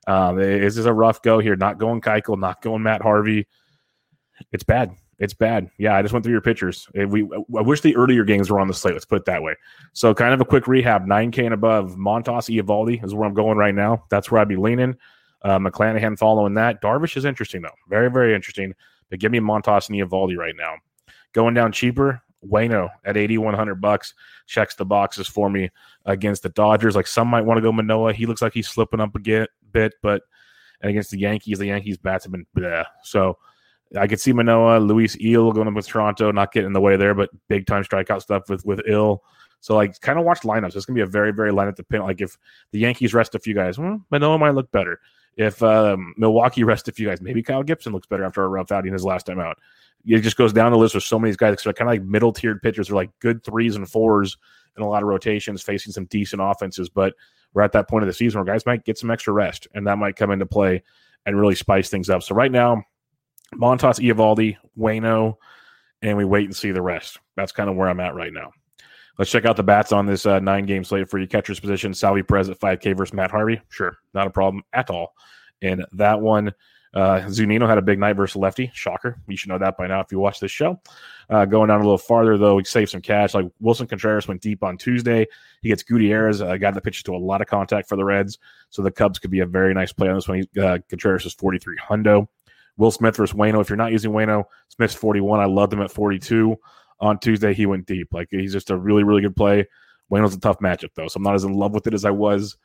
Um, 0.06 0.36
this 0.36 0.76
is 0.76 0.86
a 0.86 0.92
rough 0.92 1.22
go 1.22 1.38
here. 1.38 1.56
Not 1.56 1.78
going 1.78 2.00
Keuchel, 2.00 2.38
not 2.38 2.62
going 2.62 2.82
Matt 2.82 3.02
Harvey. 3.02 3.46
It's 4.52 4.64
bad. 4.64 4.96
It's 5.18 5.34
bad. 5.34 5.70
Yeah, 5.78 5.96
I 5.96 6.02
just 6.02 6.14
went 6.14 6.24
through 6.24 6.32
your 6.32 6.40
pitchers. 6.40 6.88
We 6.94 7.24
I 7.24 7.60
wish 7.60 7.80
the 7.80 7.96
earlier 7.96 8.24
games 8.24 8.50
were 8.50 8.60
on 8.60 8.68
the 8.68 8.74
slate. 8.74 8.94
Let's 8.94 9.04
put 9.04 9.18
it 9.18 9.24
that 9.24 9.42
way. 9.42 9.56
So, 9.92 10.14
kind 10.14 10.32
of 10.32 10.40
a 10.40 10.44
quick 10.44 10.68
rehab: 10.68 11.06
9K 11.06 11.44
and 11.44 11.54
above. 11.54 11.96
Montas 11.96 12.48
Eovaldi 12.48 13.04
is 13.04 13.14
where 13.14 13.26
I'm 13.26 13.34
going 13.34 13.58
right 13.58 13.74
now. 13.74 14.04
That's 14.10 14.30
where 14.30 14.40
I'd 14.40 14.48
be 14.48 14.56
leaning. 14.56 14.96
Uh, 15.42 15.58
McClanahan 15.58 16.16
following 16.18 16.54
that. 16.54 16.80
Darvish 16.80 17.16
is 17.16 17.24
interesting 17.24 17.62
though, 17.62 17.74
very 17.88 18.10
very 18.10 18.34
interesting. 18.34 18.74
But 19.10 19.18
give 19.18 19.32
me 19.32 19.40
Montas 19.40 19.88
and 19.88 19.98
Eovaldi 19.98 20.36
right 20.36 20.54
now. 20.56 20.74
Going 21.38 21.54
down 21.54 21.70
cheaper, 21.70 22.20
Wayno 22.44 22.88
at 23.04 23.16
8100 23.16 23.76
bucks 23.76 24.12
checks 24.48 24.74
the 24.74 24.84
boxes 24.84 25.28
for 25.28 25.48
me 25.48 25.70
against 26.04 26.42
the 26.42 26.48
Dodgers. 26.48 26.96
Like 26.96 27.06
some 27.06 27.28
might 27.28 27.42
want 27.42 27.58
to 27.58 27.62
go 27.62 27.70
Manoah. 27.70 28.12
He 28.12 28.26
looks 28.26 28.42
like 28.42 28.52
he's 28.52 28.66
slipping 28.66 28.98
up 28.98 29.14
a 29.14 29.46
bit, 29.70 29.94
but 30.02 30.22
and 30.80 30.90
against 30.90 31.12
the 31.12 31.20
Yankees, 31.20 31.60
the 31.60 31.66
Yankees 31.66 31.96
bats 31.96 32.24
have 32.24 32.32
been 32.32 32.44
bleh. 32.56 32.84
So 33.04 33.38
I 33.96 34.08
could 34.08 34.18
see 34.18 34.32
Manoah, 34.32 34.80
Luis 34.80 35.14
Gil 35.14 35.52
going 35.52 35.72
with 35.72 35.86
Toronto, 35.86 36.32
not 36.32 36.50
getting 36.50 36.66
in 36.66 36.72
the 36.72 36.80
way 36.80 36.96
there, 36.96 37.14
but 37.14 37.30
big 37.46 37.68
time 37.68 37.84
strikeout 37.84 38.20
stuff 38.20 38.48
with 38.48 38.64
with 38.64 38.84
Gil. 38.84 39.22
So 39.60 39.76
like, 39.76 40.00
kind 40.00 40.18
of 40.18 40.24
watch 40.24 40.40
lineups. 40.40 40.74
It's 40.74 40.86
gonna 40.86 40.96
be 40.96 41.02
a 41.02 41.06
very 41.06 41.32
very 41.32 41.52
lineup 41.52 41.76
dependent. 41.76 42.08
Like 42.08 42.20
if 42.20 42.36
the 42.72 42.80
Yankees 42.80 43.14
rest 43.14 43.36
a 43.36 43.38
few 43.38 43.54
guys, 43.54 43.78
well, 43.78 44.04
Manoah 44.10 44.38
might 44.38 44.56
look 44.56 44.72
better. 44.72 44.98
If 45.36 45.62
um, 45.62 46.14
Milwaukee 46.16 46.64
rest 46.64 46.88
a 46.88 46.92
few 46.92 47.06
guys, 47.06 47.22
maybe 47.22 47.44
Kyle 47.44 47.62
Gibson 47.62 47.92
looks 47.92 48.08
better 48.08 48.24
after 48.24 48.42
a 48.42 48.48
rough 48.48 48.72
outing 48.72 48.92
his 48.92 49.04
last 49.04 49.26
time 49.26 49.38
out. 49.38 49.56
It 50.04 50.20
just 50.20 50.36
goes 50.36 50.52
down 50.52 50.72
the 50.72 50.78
list 50.78 50.94
with 50.94 51.04
so 51.04 51.18
many 51.18 51.34
guys. 51.34 51.62
So 51.62 51.72
kind 51.72 51.88
of 51.88 51.92
like 51.92 52.02
middle 52.02 52.32
tiered 52.32 52.62
pitchers 52.62 52.90
are 52.90 52.94
like 52.94 53.10
good 53.20 53.44
threes 53.44 53.76
and 53.76 53.88
fours 53.88 54.36
in 54.76 54.82
a 54.82 54.88
lot 54.88 55.02
of 55.02 55.08
rotations, 55.08 55.62
facing 55.62 55.92
some 55.92 56.06
decent 56.06 56.40
offenses. 56.42 56.88
But 56.88 57.14
we're 57.52 57.62
at 57.62 57.72
that 57.72 57.88
point 57.88 58.04
of 58.04 58.06
the 58.06 58.14
season 58.14 58.38
where 58.38 58.52
guys 58.52 58.66
might 58.66 58.84
get 58.84 58.98
some 58.98 59.10
extra 59.10 59.32
rest, 59.32 59.66
and 59.74 59.86
that 59.86 59.98
might 59.98 60.16
come 60.16 60.30
into 60.30 60.46
play 60.46 60.82
and 61.26 61.38
really 61.38 61.54
spice 61.54 61.90
things 61.90 62.08
up. 62.08 62.22
So 62.22 62.34
right 62.34 62.52
now, 62.52 62.82
Montas, 63.54 63.98
Eovaldi, 63.98 64.56
Wayno, 64.78 65.36
and 66.02 66.16
we 66.16 66.24
wait 66.24 66.44
and 66.44 66.56
see 66.56 66.70
the 66.70 66.82
rest. 66.82 67.18
That's 67.36 67.52
kind 67.52 67.68
of 67.68 67.76
where 67.76 67.88
I'm 67.88 68.00
at 68.00 68.14
right 68.14 68.32
now. 68.32 68.52
Let's 69.18 69.30
check 69.30 69.44
out 69.44 69.56
the 69.56 69.64
bats 69.64 69.90
on 69.90 70.06
this 70.06 70.26
uh, 70.26 70.38
nine 70.38 70.64
game 70.64 70.84
slate 70.84 71.10
for 71.10 71.18
your 71.18 71.26
catcher's 71.26 71.58
position. 71.58 71.92
Salvy 71.92 72.22
Perez 72.22 72.48
at 72.48 72.60
5K 72.60 72.96
versus 72.96 73.12
Matt 73.12 73.32
Harvey. 73.32 73.60
Sure, 73.68 73.98
not 74.14 74.28
a 74.28 74.30
problem 74.30 74.62
at 74.72 74.90
all. 74.90 75.14
In 75.60 75.84
that 75.92 76.20
one, 76.20 76.52
uh, 76.94 77.20
Zunino 77.26 77.68
had 77.68 77.78
a 77.78 77.82
big 77.82 77.98
night 77.98 78.14
versus 78.14 78.36
lefty. 78.36 78.70
Shocker. 78.74 79.20
You 79.28 79.36
should 79.36 79.50
know 79.50 79.58
that 79.58 79.76
by 79.76 79.86
now 79.86 80.00
if 80.00 80.10
you 80.10 80.18
watch 80.18 80.40
this 80.40 80.50
show. 80.50 80.80
Uh, 81.28 81.44
going 81.44 81.68
down 81.68 81.80
a 81.80 81.84
little 81.84 81.98
farther, 81.98 82.38
though, 82.38 82.54
we 82.54 82.64
saved 82.64 82.90
some 82.90 83.02
cash. 83.02 83.34
Like 83.34 83.46
Willson 83.62 83.88
Contreras 83.88 84.26
went 84.26 84.40
deep 84.40 84.62
on 84.62 84.78
Tuesday. 84.78 85.26
He 85.60 85.68
gets 85.68 85.82
Gutierrez, 85.82 86.40
a 86.40 86.58
guy 86.58 86.70
that 86.70 86.82
pitches 86.82 87.02
to 87.04 87.14
a 87.14 87.18
lot 87.18 87.40
of 87.40 87.46
contact 87.46 87.88
for 87.88 87.96
the 87.96 88.04
Reds. 88.04 88.38
So 88.70 88.82
the 88.82 88.90
Cubs 88.90 89.18
could 89.18 89.30
be 89.30 89.40
a 89.40 89.46
very 89.46 89.74
nice 89.74 89.92
play 89.92 90.08
on 90.08 90.14
this 90.14 90.28
one. 90.28 90.44
He, 90.52 90.60
uh, 90.60 90.78
Contreras 90.88 91.26
is 91.26 91.34
43 91.34 91.76
hundo. 91.76 92.28
Will 92.78 92.90
Smith 92.90 93.16
versus 93.16 93.36
Wayno. 93.36 93.60
If 93.60 93.68
you're 93.68 93.76
not 93.76 93.92
using 93.92 94.12
Wayno, 94.12 94.44
Smith's 94.68 94.94
41. 94.94 95.40
I 95.40 95.46
loved 95.46 95.72
him 95.72 95.82
at 95.82 95.90
42 95.90 96.56
on 97.00 97.18
Tuesday. 97.18 97.52
He 97.52 97.66
went 97.66 97.86
deep. 97.86 98.08
Like 98.12 98.28
he's 98.30 98.52
just 98.52 98.70
a 98.70 98.76
really, 98.76 99.02
really 99.02 99.22
good 99.22 99.36
play. 99.36 99.66
Wayno's 100.10 100.34
a 100.34 100.40
tough 100.40 100.60
matchup 100.60 100.90
though, 100.94 101.08
so 101.08 101.18
I'm 101.18 101.22
not 101.22 101.34
as 101.34 101.44
in 101.44 101.52
love 101.52 101.74
with 101.74 101.86
it 101.86 101.92
as 101.92 102.04
I 102.04 102.10
was 102.10 102.56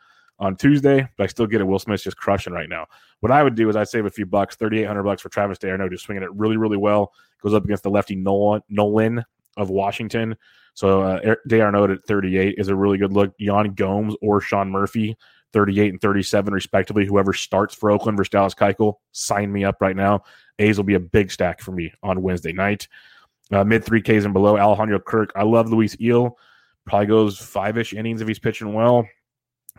on 0.44 0.58
Tuesday, 0.58 1.08
but 1.18 1.24
I 1.24 1.28
still 1.28 1.48
get 1.48 1.62
it. 1.62 1.64
Will 1.64 1.80
Smith's 1.80 2.04
just 2.04 2.18
crushing 2.18 2.52
right 2.54 2.68
now. 2.68 2.86
What 3.22 3.32
I 3.32 3.42
would 3.42 3.56
do 3.56 3.70
is 3.70 3.78
I'd 3.78 3.88
save 3.88 4.06
a 4.06 4.10
few 4.10 4.26
bucks, 4.26 4.58
3,800 4.58 5.02
bucks 5.04 5.22
for 5.22 5.30
Travis 5.30 5.58
d'Arnaud, 5.58 5.90
just 5.90 6.04
swinging 6.04 6.24
it 6.24 6.34
really, 6.34 6.58
really 6.58 6.76
well. 6.76 7.14
Goes 7.42 7.54
up 7.54 7.64
against 7.64 7.84
the 7.84 7.90
lefty 7.90 8.18
Nolin, 8.18 8.62
Nolin 8.70 9.24
of 9.56 9.70
Washington. 9.70 10.36
So 10.74 11.02
uh, 11.02 11.36
d'Arnaud 11.48 11.92
at 11.92 12.06
38 12.06 12.56
is 12.58 12.68
a 12.68 12.76
really 12.76 12.98
good 12.98 13.14
look. 13.14 13.34
Yan 13.38 13.74
Gomes 13.74 14.16
or 14.22 14.42
Sean 14.42 14.70
Murphy 14.70 15.16
38 15.54 15.94
and 15.94 16.02
37, 16.02 16.54
respectively. 16.54 17.06
Whoever 17.06 17.32
starts 17.32 17.74
for 17.74 17.92
Oakland 17.92 18.18
versus 18.18 18.32
Dallas 18.32 18.56
Keuchel, 18.56 18.96
sign 19.14 19.52
me 19.52 19.64
up 19.64 19.78
right 19.80 19.96
now. 19.96 20.24
A's 20.60 20.78
will 20.78 20.84
be 20.84 20.96
a 20.96 21.00
big 21.00 21.32
stack 21.32 21.62
for 21.62 21.72
me 21.72 21.94
on 22.02 22.22
Wednesday 22.22 22.52
night. 22.52 22.88
Uh, 23.52 23.64
Mid 23.64 23.86
3Ks 23.86 24.26
and 24.26 24.34
below, 24.34 24.58
Alejandro 24.58 25.00
Kirk. 25.00 25.32
I 25.36 25.44
love 25.44 25.70
Luis 25.70 25.96
Gil. 25.96 26.38
Probably 26.86 27.08
goes 27.08 27.38
five 27.38 27.78
ish 27.78 27.94
innings 27.94 28.22
if 28.22 28.28
he's 28.28 28.40
pitching 28.40 28.74
well. 28.74 29.08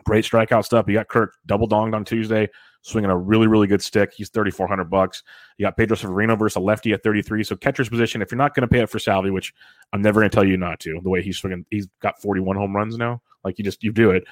Great 0.05 0.25
strikeout 0.25 0.65
stuff. 0.65 0.87
You 0.89 0.95
got 0.95 1.09
Kirk 1.09 1.37
double 1.47 1.69
donged 1.69 1.95
on 1.95 2.05
Tuesday, 2.05 2.49
swinging 2.83 3.11
a 3.11 3.17
really, 3.17 3.47
really 3.47 3.67
good 3.67 3.83
stick. 3.83 4.13
He's 4.15 4.29
3,400 4.29 4.85
bucks. 4.85 5.23
You 5.59 5.67
got 5.67 5.77
Pedro 5.77 5.97
Severino 5.97 6.37
versus 6.37 6.57
a 6.57 6.61
lefty 6.61 6.93
at 6.93 7.03
33. 7.03 7.45
So 7.45 7.57
catcher's 7.57 7.89
position, 7.89 8.21
if 8.23 8.31
you're 8.31 8.39
not 8.39 8.55
going 8.55 8.69
to 8.69 8.73
pay 8.73 8.83
up 8.83 8.91
for 8.91 8.99
Salvy, 8.99 9.31
which 9.31 9.55
I'm 9.93 10.03
never 10.03 10.21
going 10.21 10.31
to 10.31 10.35
tell 10.35 10.45
you 10.45 10.57
not 10.57 10.81
to, 10.81 11.01
the 11.03 11.11
way 11.11 11.23
he's 11.23 11.39
swinging, 11.39 11.65
he's 11.71 11.89
got 12.01 12.21
41 12.21 12.57
home 12.57 12.77
runs 12.77 12.97
now. 12.99 13.23
Like 13.45 13.59
you 13.59 13.65
just, 13.65 13.83
you 13.83 13.93
do 13.93 14.11
it 14.11 14.25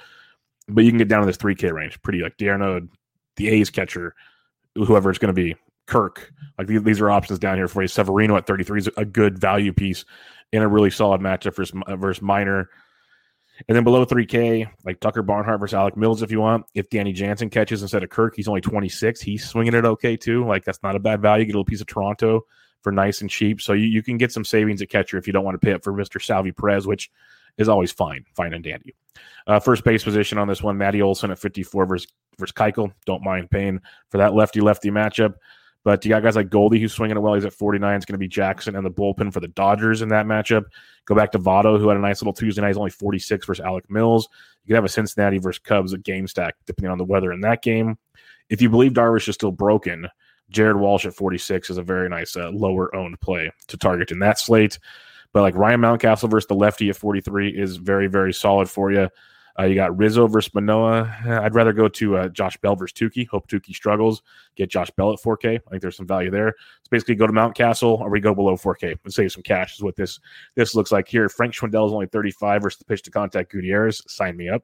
but 0.68 0.84
you 0.84 0.90
can 0.90 0.98
get 0.98 1.08
down 1.08 1.20
to 1.20 1.26
this 1.26 1.36
3K 1.36 1.72
range 1.72 2.00
pretty 2.02 2.20
like 2.20 2.36
d'Arnaud, 2.36 2.88
the 3.36 3.48
A's 3.48 3.70
catcher, 3.70 4.14
whoever 4.74 5.10
it's 5.10 5.18
going 5.18 5.34
to 5.34 5.40
be, 5.40 5.56
Kirk. 5.86 6.32
Like 6.58 6.66
these, 6.66 6.82
these 6.82 7.00
are 7.00 7.10
options 7.10 7.38
down 7.38 7.56
here 7.56 7.68
for 7.68 7.82
you. 7.82 7.88
Severino 7.88 8.36
at 8.36 8.46
33 8.46 8.78
is 8.78 8.90
a 8.96 9.04
good 9.04 9.38
value 9.38 9.72
piece 9.72 10.04
in 10.52 10.62
a 10.62 10.68
really 10.68 10.90
solid 10.90 11.20
matchup 11.20 11.56
versus, 11.56 11.78
versus 11.98 12.22
Minor. 12.22 12.68
And 13.68 13.76
then 13.76 13.84
below 13.84 14.04
3K, 14.04 14.68
like 14.84 15.00
Tucker 15.00 15.22
Barnhart 15.22 15.60
versus 15.60 15.74
Alec 15.74 15.96
Mills, 15.96 16.22
if 16.22 16.30
you 16.30 16.40
want. 16.40 16.66
If 16.74 16.90
Danny 16.90 17.12
Jansen 17.12 17.50
catches 17.50 17.82
instead 17.82 18.02
of 18.02 18.10
Kirk, 18.10 18.34
he's 18.36 18.48
only 18.48 18.60
26. 18.60 19.20
He's 19.20 19.46
swinging 19.46 19.74
it 19.74 19.84
okay 19.84 20.16
too. 20.16 20.44
Like 20.44 20.64
that's 20.64 20.82
not 20.82 20.96
a 20.96 21.00
bad 21.00 21.22
value. 21.22 21.44
Get 21.44 21.54
a 21.54 21.58
little 21.58 21.64
piece 21.64 21.80
of 21.80 21.86
Toronto 21.86 22.46
for 22.82 22.92
nice 22.92 23.20
and 23.20 23.30
cheap. 23.30 23.60
So 23.60 23.72
you, 23.72 23.86
you 23.86 24.02
can 24.02 24.18
get 24.18 24.32
some 24.32 24.44
savings 24.44 24.82
at 24.82 24.88
catcher 24.88 25.16
if 25.16 25.26
you 25.26 25.32
don't 25.32 25.44
want 25.44 25.60
to 25.60 25.64
pay 25.64 25.72
up 25.72 25.84
for 25.84 25.92
Mr. 25.92 26.20
Salvy 26.20 26.52
Perez, 26.52 26.86
which 26.86 27.10
is 27.58 27.68
always 27.68 27.92
fine, 27.92 28.24
fine 28.34 28.52
and 28.52 28.64
dandy. 28.64 28.94
Uh, 29.46 29.60
first 29.60 29.84
base 29.84 30.02
position 30.02 30.38
on 30.38 30.48
this 30.48 30.62
one, 30.62 30.78
Matty 30.78 31.02
Olson 31.02 31.30
at 31.30 31.38
54 31.38 31.86
versus, 31.86 32.08
versus 32.38 32.52
Keuchel. 32.52 32.92
Don't 33.06 33.22
mind 33.22 33.50
paying 33.50 33.80
for 34.08 34.18
that 34.18 34.34
lefty 34.34 34.60
lefty 34.60 34.90
matchup. 34.90 35.34
But 35.84 36.04
you 36.04 36.10
got 36.10 36.22
guys 36.22 36.36
like 36.36 36.48
Goldie 36.48 36.78
who's 36.78 36.92
swinging 36.92 37.16
it 37.16 37.20
well. 37.20 37.34
He's 37.34 37.44
at 37.44 37.52
49. 37.52 37.96
It's 37.96 38.04
going 38.04 38.14
to 38.14 38.18
be 38.18 38.28
Jackson 38.28 38.76
and 38.76 38.86
the 38.86 38.90
bullpen 38.90 39.32
for 39.32 39.40
the 39.40 39.48
Dodgers 39.48 40.00
in 40.00 40.08
that 40.10 40.26
matchup. 40.26 40.64
Go 41.06 41.14
back 41.14 41.32
to 41.32 41.38
Votto, 41.38 41.78
who 41.78 41.88
had 41.88 41.96
a 41.96 42.00
nice 42.00 42.22
little 42.22 42.32
Tuesday 42.32 42.60
night. 42.60 42.68
He's 42.68 42.76
only 42.76 42.90
46 42.90 43.46
versus 43.46 43.64
Alec 43.64 43.90
Mills. 43.90 44.28
You 44.62 44.68
could 44.68 44.76
have 44.76 44.84
a 44.84 44.88
Cincinnati 44.88 45.38
versus 45.38 45.58
Cubs 45.58 45.92
a 45.92 45.98
game 45.98 46.28
stack, 46.28 46.54
depending 46.66 46.92
on 46.92 46.98
the 46.98 47.04
weather 47.04 47.32
in 47.32 47.40
that 47.40 47.62
game. 47.62 47.98
If 48.48 48.62
you 48.62 48.70
believe 48.70 48.92
Darvish 48.92 49.28
is 49.28 49.34
still 49.34 49.50
broken, 49.50 50.08
Jared 50.50 50.76
Walsh 50.76 51.04
at 51.04 51.14
46 51.14 51.70
is 51.70 51.78
a 51.78 51.82
very 51.82 52.08
nice 52.08 52.36
uh, 52.36 52.50
lower 52.50 52.94
owned 52.94 53.20
play 53.20 53.50
to 53.68 53.76
target 53.76 54.12
in 54.12 54.20
that 54.20 54.38
slate. 54.38 54.78
But 55.32 55.42
like 55.42 55.56
Ryan 55.56 55.80
Mountcastle 55.80 56.30
versus 56.30 56.46
the 56.46 56.54
lefty 56.54 56.90
at 56.90 56.96
43 56.96 57.50
is 57.50 57.76
very, 57.76 58.06
very 58.06 58.32
solid 58.32 58.68
for 58.68 58.92
you. 58.92 59.08
Uh, 59.58 59.64
you 59.64 59.74
got 59.74 59.96
Rizzo 59.96 60.26
versus 60.26 60.54
Manoah. 60.54 61.14
I'd 61.26 61.54
rather 61.54 61.72
go 61.72 61.88
to 61.88 62.16
uh, 62.16 62.28
Josh 62.28 62.56
Bell 62.58 62.74
versus 62.74 62.94
Touki. 62.94 63.28
Hope 63.28 63.48
Touki 63.48 63.74
struggles. 63.74 64.22
Get 64.56 64.70
Josh 64.70 64.90
Bell 64.92 65.12
at 65.12 65.20
4K. 65.20 65.56
I 65.66 65.70
think 65.70 65.82
there's 65.82 65.96
some 65.96 66.06
value 66.06 66.30
there. 66.30 66.48
It's 66.48 66.88
basically 66.90 67.16
go 67.16 67.26
to 67.26 67.32
Mountcastle 67.32 68.00
or 68.00 68.08
we 68.08 68.20
go 68.20 68.34
below 68.34 68.56
4K 68.56 68.96
and 69.04 69.12
save 69.12 69.32
some 69.32 69.42
cash 69.42 69.74
is 69.74 69.82
what 69.82 69.96
this 69.96 70.20
this 70.54 70.74
looks 70.74 70.92
like 70.92 71.06
here. 71.06 71.28
Frank 71.28 71.52
Schwindel 71.52 71.86
is 71.86 71.92
only 71.92 72.06
35 72.06 72.62
versus 72.62 72.78
the 72.78 72.84
pitch 72.84 73.02
to 73.02 73.10
contact 73.10 73.52
Gutierrez. 73.52 74.02
Sign 74.06 74.36
me 74.36 74.48
up. 74.48 74.62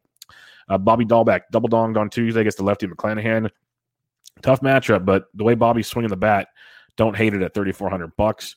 Uh, 0.69 0.79
Bobby 0.79 1.05
Dalbec 1.05 1.43
double 1.51 1.69
donged 1.69 1.97
on 1.97 2.11
Tuesday 2.11 2.41
against 2.41 2.59
the 2.59 2.65
lefty 2.65 2.87
McClanahan. 2.87 3.51
Tough 4.43 4.61
matchup, 4.61 5.05
but 5.05 5.27
the 5.35 5.45
way 5.45 5.55
Bobby's 5.55 5.89
swinging 5.89 6.11
the 6.11 6.17
bat, 6.17 6.49
don't 6.97 7.17
hate 7.17 7.35
it 7.35 7.43
at 7.43 7.55
3,400 7.55 8.15
bucks. 8.17 8.55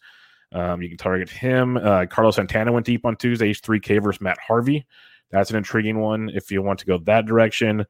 Um, 0.53 0.81
you 0.81 0.89
can 0.89 0.97
target 0.97 1.29
him. 1.29 1.77
Uh, 1.77 2.05
Carlos 2.07 2.35
Santana 2.35 2.71
went 2.71 2.85
deep 2.85 3.05
on 3.05 3.15
Tuesday. 3.15 3.47
He's 3.47 3.61
3K 3.61 4.03
versus 4.03 4.21
Matt 4.21 4.37
Harvey. 4.45 4.85
That's 5.31 5.49
an 5.49 5.57
intriguing 5.57 5.99
one 5.99 6.29
if 6.33 6.51
you 6.51 6.61
want 6.61 6.79
to 6.79 6.85
go 6.85 6.97
that 6.99 7.25
direction. 7.25 7.85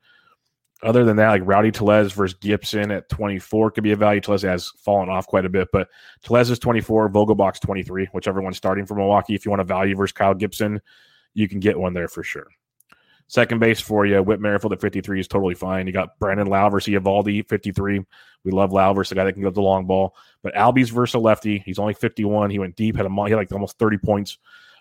Other 0.83 1.05
than 1.05 1.17
that, 1.17 1.29
like 1.29 1.43
Rowdy 1.45 1.71
Tellez 1.71 2.11
versus 2.11 2.37
Gibson 2.39 2.89
at 2.89 3.07
24 3.09 3.71
could 3.71 3.83
be 3.83 3.91
a 3.91 3.95
value. 3.95 4.19
Tellez 4.19 4.41
has 4.41 4.69
fallen 4.83 5.09
off 5.09 5.27
quite 5.27 5.45
a 5.45 5.49
bit, 5.49 5.67
but 5.71 5.89
Tellez 6.23 6.49
is 6.49 6.57
24, 6.57 7.09
Vogelbach's 7.09 7.59
23, 7.59 8.09
whichever 8.13 8.41
one's 8.41 8.57
starting 8.57 8.87
for 8.87 8.95
Milwaukee. 8.95 9.35
If 9.35 9.45
you 9.45 9.51
want 9.51 9.61
a 9.61 9.65
value 9.65 9.95
versus 9.95 10.13
Kyle 10.13 10.33
Gibson, 10.33 10.81
you 11.35 11.47
can 11.47 11.59
get 11.59 11.79
one 11.79 11.93
there 11.93 12.07
for 12.07 12.23
sure. 12.23 12.47
Second 13.27 13.59
base 13.59 13.79
for 13.79 14.05
you, 14.05 14.21
Whit 14.21 14.41
Merrifield 14.41 14.73
at 14.73 14.81
53 14.81 15.19
is 15.19 15.27
totally 15.27 15.55
fine. 15.55 15.87
You 15.87 15.93
got 15.93 16.19
Brandon 16.19 16.47
Lowe 16.47 16.69
versus 16.69 16.93
Eovaldi, 16.93 17.47
53. 17.47 18.01
We 18.43 18.51
love 18.51 18.73
Lowe 18.73 18.93
versus 18.93 19.13
a 19.13 19.15
guy 19.15 19.23
that 19.23 19.33
can 19.33 19.43
go 19.43 19.51
the 19.51 19.61
long 19.61 19.85
ball. 19.85 20.15
But 20.43 20.53
Albies 20.55 20.89
versus 20.89 21.13
a 21.13 21.19
lefty. 21.19 21.59
He's 21.59 21.79
only 21.79 21.93
51. 21.93 22.49
He 22.49 22.59
went 22.59 22.75
deep, 22.75 22.97
had 22.97 23.05
a 23.05 23.09
he 23.09 23.29
had 23.29 23.37
like 23.37 23.51
almost 23.53 23.77
30 23.77 23.99
points 23.99 24.37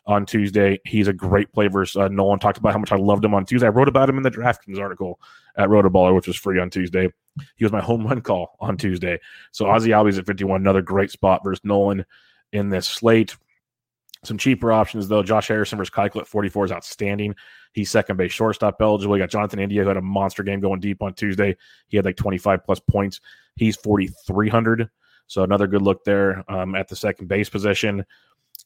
on 0.06 0.26
Tuesday. 0.26 0.80
He's 0.84 1.08
a 1.08 1.12
great 1.12 1.52
play 1.52 1.68
versus 1.68 1.96
uh, 1.96 2.08
Nolin. 2.08 2.40
Talked 2.40 2.58
about 2.58 2.72
how 2.72 2.78
much 2.78 2.92
I 2.92 2.96
loved 2.96 3.24
him 3.24 3.34
on 3.34 3.44
Tuesday. 3.44 3.66
I 3.66 3.70
wrote 3.70 3.88
about 3.88 4.08
him 4.08 4.16
in 4.16 4.22
the 4.22 4.30
DraftKings 4.30 4.78
article 4.78 5.20
at 5.56 5.68
Rotoballer, 5.68 6.14
which 6.14 6.26
was 6.26 6.36
free 6.36 6.58
on 6.58 6.70
Tuesday. 6.70 7.08
He 7.56 7.64
was 7.64 7.72
my 7.72 7.80
home 7.80 8.06
run 8.06 8.20
call 8.20 8.56
on 8.60 8.76
Tuesday. 8.76 9.18
So 9.52 9.66
Ozzie 9.66 9.90
Albies 9.90 10.18
at 10.18 10.26
51, 10.26 10.60
another 10.60 10.82
great 10.82 11.10
spot 11.10 11.42
versus 11.44 11.62
Nolin 11.64 12.04
in 12.52 12.68
this 12.68 12.86
slate. 12.86 13.36
Some 14.24 14.36
cheaper 14.36 14.70
options 14.70 15.08
though. 15.08 15.22
Josh 15.22 15.48
Harrison 15.48 15.78
versus 15.78 15.94
Keuchel 15.94 16.20
at 16.20 16.26
44 16.26 16.66
is 16.66 16.72
outstanding. 16.72 17.34
He's 17.72 17.90
second 17.90 18.16
base 18.16 18.32
shortstop 18.32 18.76
eligible. 18.80 19.16
You 19.16 19.22
got 19.22 19.30
Jonathan 19.30 19.60
India 19.60 19.82
who 19.82 19.88
had 19.88 19.96
a 19.96 20.02
monster 20.02 20.42
game 20.42 20.60
going 20.60 20.80
deep 20.80 21.02
on 21.02 21.14
Tuesday. 21.14 21.56
He 21.88 21.96
had 21.96 22.04
like 22.04 22.16
25 22.16 22.64
plus 22.64 22.80
points. 22.80 23.20
He's 23.56 23.76
4,300. 23.76 24.90
So 25.26 25.44
another 25.44 25.68
good 25.68 25.82
look 25.82 26.04
there 26.04 26.44
um, 26.48 26.74
at 26.74 26.88
the 26.88 26.96
second 26.96 27.28
base 27.28 27.48
position 27.48 28.04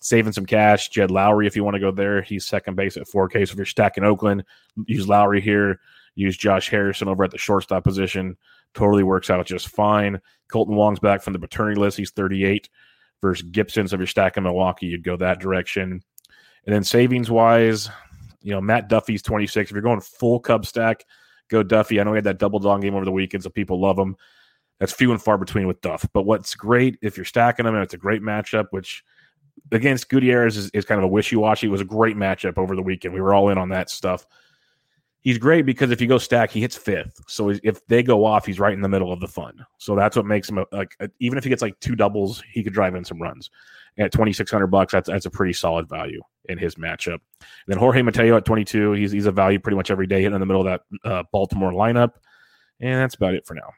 saving 0.01 0.33
some 0.33 0.47
cash. 0.47 0.89
Jed 0.89 1.11
Lowrie, 1.11 1.47
if 1.47 1.57
you 1.57 1.65
want 1.65 1.75
to 1.75 1.81
go 1.81 1.91
there, 1.91 2.23
he's 2.23 2.47
second 2.47 2.77
base 2.77 2.97
at 2.97 3.07
4K. 3.07 3.47
So 3.47 3.53
if 3.53 3.57
you're 3.57 3.67
stacking 3.67 4.05
Oakland, 4.05 4.45
use 4.87 5.09
Lowry 5.09 5.41
here. 5.41 5.81
Use 6.17 6.37
Josh 6.37 6.69
Harrison 6.69 7.09
over 7.09 7.25
at 7.25 7.31
the 7.31 7.39
shortstop 7.39 7.83
position. 7.85 8.37
Totally 8.73 9.03
works 9.03 9.31
out 9.31 9.45
just 9.47 9.69
fine. 9.69 10.21
Kolten 10.49 10.75
Wong's 10.75 11.01
back 11.01 11.23
from 11.23 11.33
the 11.33 11.39
paternity 11.39 11.81
list. 11.81 11.97
He's 11.97 12.11
38 12.13 12.69
versus 13.21 13.49
Gibson. 13.51 13.89
So 13.89 13.95
if 13.95 14.01
you're 14.01 14.07
stacking 14.07 14.45
Milwaukee, 14.45 14.87
you'd 14.87 15.03
go 15.03 15.17
that 15.17 15.41
direction. 15.41 16.03
And 16.67 16.75
then 16.75 16.85
savings 16.85 17.31
wise, 17.31 17.91
you 18.43 18.53
know, 18.53 18.61
Matt 18.61 18.89
Duffy's 18.89 19.23
26. 19.23 19.71
If 19.71 19.75
you're 19.75 19.83
going 19.83 20.01
full 20.01 20.39
Cub 20.39 20.67
stack, 20.67 21.05
go 21.49 21.63
Duffy. 21.63 22.01
I 22.01 22.05
know 22.05 22.13
he 22.13 22.19
had 22.19 22.25
that 22.25 22.39
double 22.39 22.59
dong 22.59 22.81
game 22.81 22.95
over 22.95 23.05
the 23.05 23.13
weekend, 23.13 23.43
so 23.43 23.51
people 23.51 23.81
love 23.81 23.99
him. 23.99 24.17
That's 24.79 24.93
few 24.93 25.13
and 25.13 25.23
far 25.23 25.39
between 25.39 25.67
with 25.67 25.81
Duff. 25.81 26.07
But 26.13 26.23
what's 26.23 26.55
great 26.55 26.99
if 27.03 27.17
you're 27.17 27.25
stacking 27.25 27.65
them 27.65 27.75
and 27.75 27.85
it's 27.85 27.95
a 27.95 27.99
great 27.99 28.23
matchup, 28.23 28.67
which 28.71 29.05
against 29.73 30.09
Gutierrez 30.09 30.57
is, 30.57 30.71
is 30.71 30.85
kind 30.85 30.99
of 30.99 31.05
a 31.05 31.09
wishy 31.09 31.37
washy. 31.37 31.67
It 31.67 31.71
was 31.71 31.81
a 31.81 31.85
great 31.85 32.17
matchup 32.17 32.59
over 32.59 32.77
the 32.77 32.83
weekend. 32.83 33.15
We 33.15 33.21
were 33.21 33.35
all 33.35 33.49
in 33.49 33.59
on 33.59 33.69
that 33.71 33.91
stuff. 33.91 34.27
He's 35.21 35.39
great 35.39 35.65
because 35.65 35.91
if 35.91 36.03
you 36.03 36.07
go 36.07 36.19
stack, 36.19 36.51
he 36.51 36.61
hits 36.61 36.77
fifth. 36.77 37.19
So 37.29 37.49
if 37.63 37.87
they 37.87 38.03
go 38.03 38.27
off, 38.27 38.45
he's 38.45 38.61
right 38.61 38.75
in 38.75 38.83
the 38.83 38.91
middle 38.91 39.11
of 39.11 39.21
the 39.21 39.27
fun. 39.27 39.65
So 39.79 39.97
that's 39.97 40.17
what 40.17 40.27
makes 40.27 40.51
him 40.51 40.63
like 40.71 40.95
even 41.19 41.39
if 41.39 41.45
he 41.45 41.51
gets 41.51 41.63
like 41.63 41.81
two 41.81 41.97
doubles, 41.97 42.43
he 42.53 42.63
could 42.63 42.75
drive 42.75 42.95
in 42.95 43.07
some 43.07 43.23
runs. 43.23 43.51
at 43.99 44.13
twenty 44.13 44.33
six 44.33 44.51
hundred 44.51 44.69
bucks, 44.69 44.93
that's 44.93 45.09
that's 45.09 45.27
a 45.27 45.31
pretty 45.31 45.53
solid 45.53 45.89
value 45.89 46.21
in 46.49 46.59
his 46.59 46.75
matchup. 46.75 47.21
And 47.41 47.69
then 47.69 47.79
Jorge 47.79 48.03
Mateo 48.03 48.37
at 48.37 48.45
twenty 48.45 48.65
two, 48.65 48.93
he's 48.93 49.13
he's 49.13 49.27
a 49.27 49.33
value 49.33 49.59
pretty 49.59 49.77
much 49.77 49.91
every 49.91 50.07
day, 50.07 50.23
hitting 50.23 50.35
in 50.35 50.41
the 50.41 50.47
middle 50.47 50.67
of 50.67 50.81
that 51.03 51.09
uh, 51.09 51.23
Baltimore 51.33 51.73
lineup. 51.73 52.13
And 52.81 53.01
that's 53.01 53.15
about 53.15 53.35
it 53.35 53.47
for 53.47 53.55
now. 53.55 53.71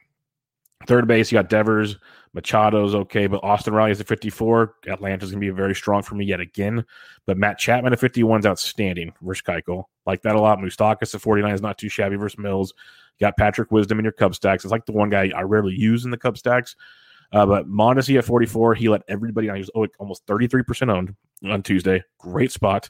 Third 0.85 1.07
base, 1.07 1.31
you 1.31 1.37
got 1.37 1.49
Devers. 1.49 1.97
Machado's 2.35 2.93
okay, 2.93 3.25
but 3.25 3.43
Austin 3.43 3.73
Riley 3.73 3.91
is 3.91 3.99
at 3.99 4.07
54. 4.07 4.75
Atlanta's 4.87 5.31
going 5.31 5.41
to 5.41 5.45
be 5.45 5.49
very 5.49 5.73
strong 5.73 6.03
for 6.03 6.13
me 6.13 6.25
yet 6.25 6.39
again. 6.39 6.85
But 7.25 7.37
Matt 7.37 7.57
Chapman 7.57 7.93
at 7.93 7.99
51 7.99 8.41
is 8.41 8.45
outstanding 8.45 9.11
versus 9.21 9.41
Keuchel. 9.41 9.85
Like 10.05 10.21
that 10.21 10.35
a 10.35 10.39
lot. 10.39 10.59
Moustakas 10.59 11.15
at 11.15 11.21
49 11.21 11.51
is 11.51 11.61
not 11.61 11.79
too 11.79 11.89
shabby 11.89 12.15
versus 12.15 12.37
Mills. 12.37 12.73
You 13.17 13.25
got 13.25 13.37
Patrick 13.37 13.71
Wisdom 13.71 13.97
in 13.97 14.05
your 14.05 14.11
Cub 14.11 14.35
stacks. 14.35 14.63
It's 14.63 14.71
like 14.71 14.85
the 14.85 14.91
one 14.91 15.09
guy 15.09 15.31
I 15.35 15.41
rarely 15.41 15.73
use 15.73 16.05
in 16.05 16.11
the 16.11 16.17
Cub 16.17 16.37
stacks. 16.37 16.75
Uh, 17.33 17.45
but 17.45 17.67
Mondesi 17.67 18.17
at 18.17 18.25
44, 18.25 18.75
he 18.75 18.87
let 18.87 19.01
everybody 19.07 19.49
on. 19.49 19.55
He 19.55 19.61
was 19.61 19.89
almost 19.99 20.25
33% 20.27 20.91
owned 20.93 21.15
on 21.43 21.63
Tuesday. 21.63 22.03
Great 22.19 22.51
spot. 22.51 22.89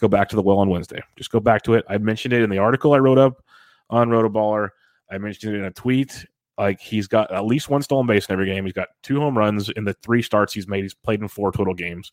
Go 0.00 0.08
back 0.08 0.28
to 0.28 0.36
the 0.36 0.42
well 0.42 0.58
on 0.58 0.68
Wednesday. 0.68 1.00
Just 1.16 1.30
go 1.30 1.40
back 1.40 1.62
to 1.62 1.74
it. 1.74 1.84
I 1.88 1.98
mentioned 1.98 2.34
it 2.34 2.42
in 2.42 2.50
the 2.50 2.58
article 2.58 2.92
I 2.92 2.98
wrote 2.98 3.18
up 3.18 3.42
on 3.90 4.08
Rotoballer. 4.10 4.68
I 5.10 5.18
mentioned 5.18 5.54
it 5.54 5.58
in 5.58 5.64
a 5.64 5.70
tweet 5.70 6.26
like 6.58 6.80
he's 6.80 7.06
got 7.06 7.32
at 7.32 7.44
least 7.44 7.68
one 7.68 7.82
stolen 7.82 8.06
base 8.06 8.26
in 8.26 8.32
every 8.32 8.46
game. 8.46 8.64
He's 8.64 8.74
got 8.74 8.88
two 9.02 9.20
home 9.20 9.36
runs 9.36 9.68
in 9.70 9.84
the 9.84 9.94
three 9.94 10.22
starts 10.22 10.52
he's 10.52 10.68
made. 10.68 10.82
He's 10.82 10.94
played 10.94 11.20
in 11.20 11.28
four 11.28 11.52
total 11.52 11.74
games, 11.74 12.12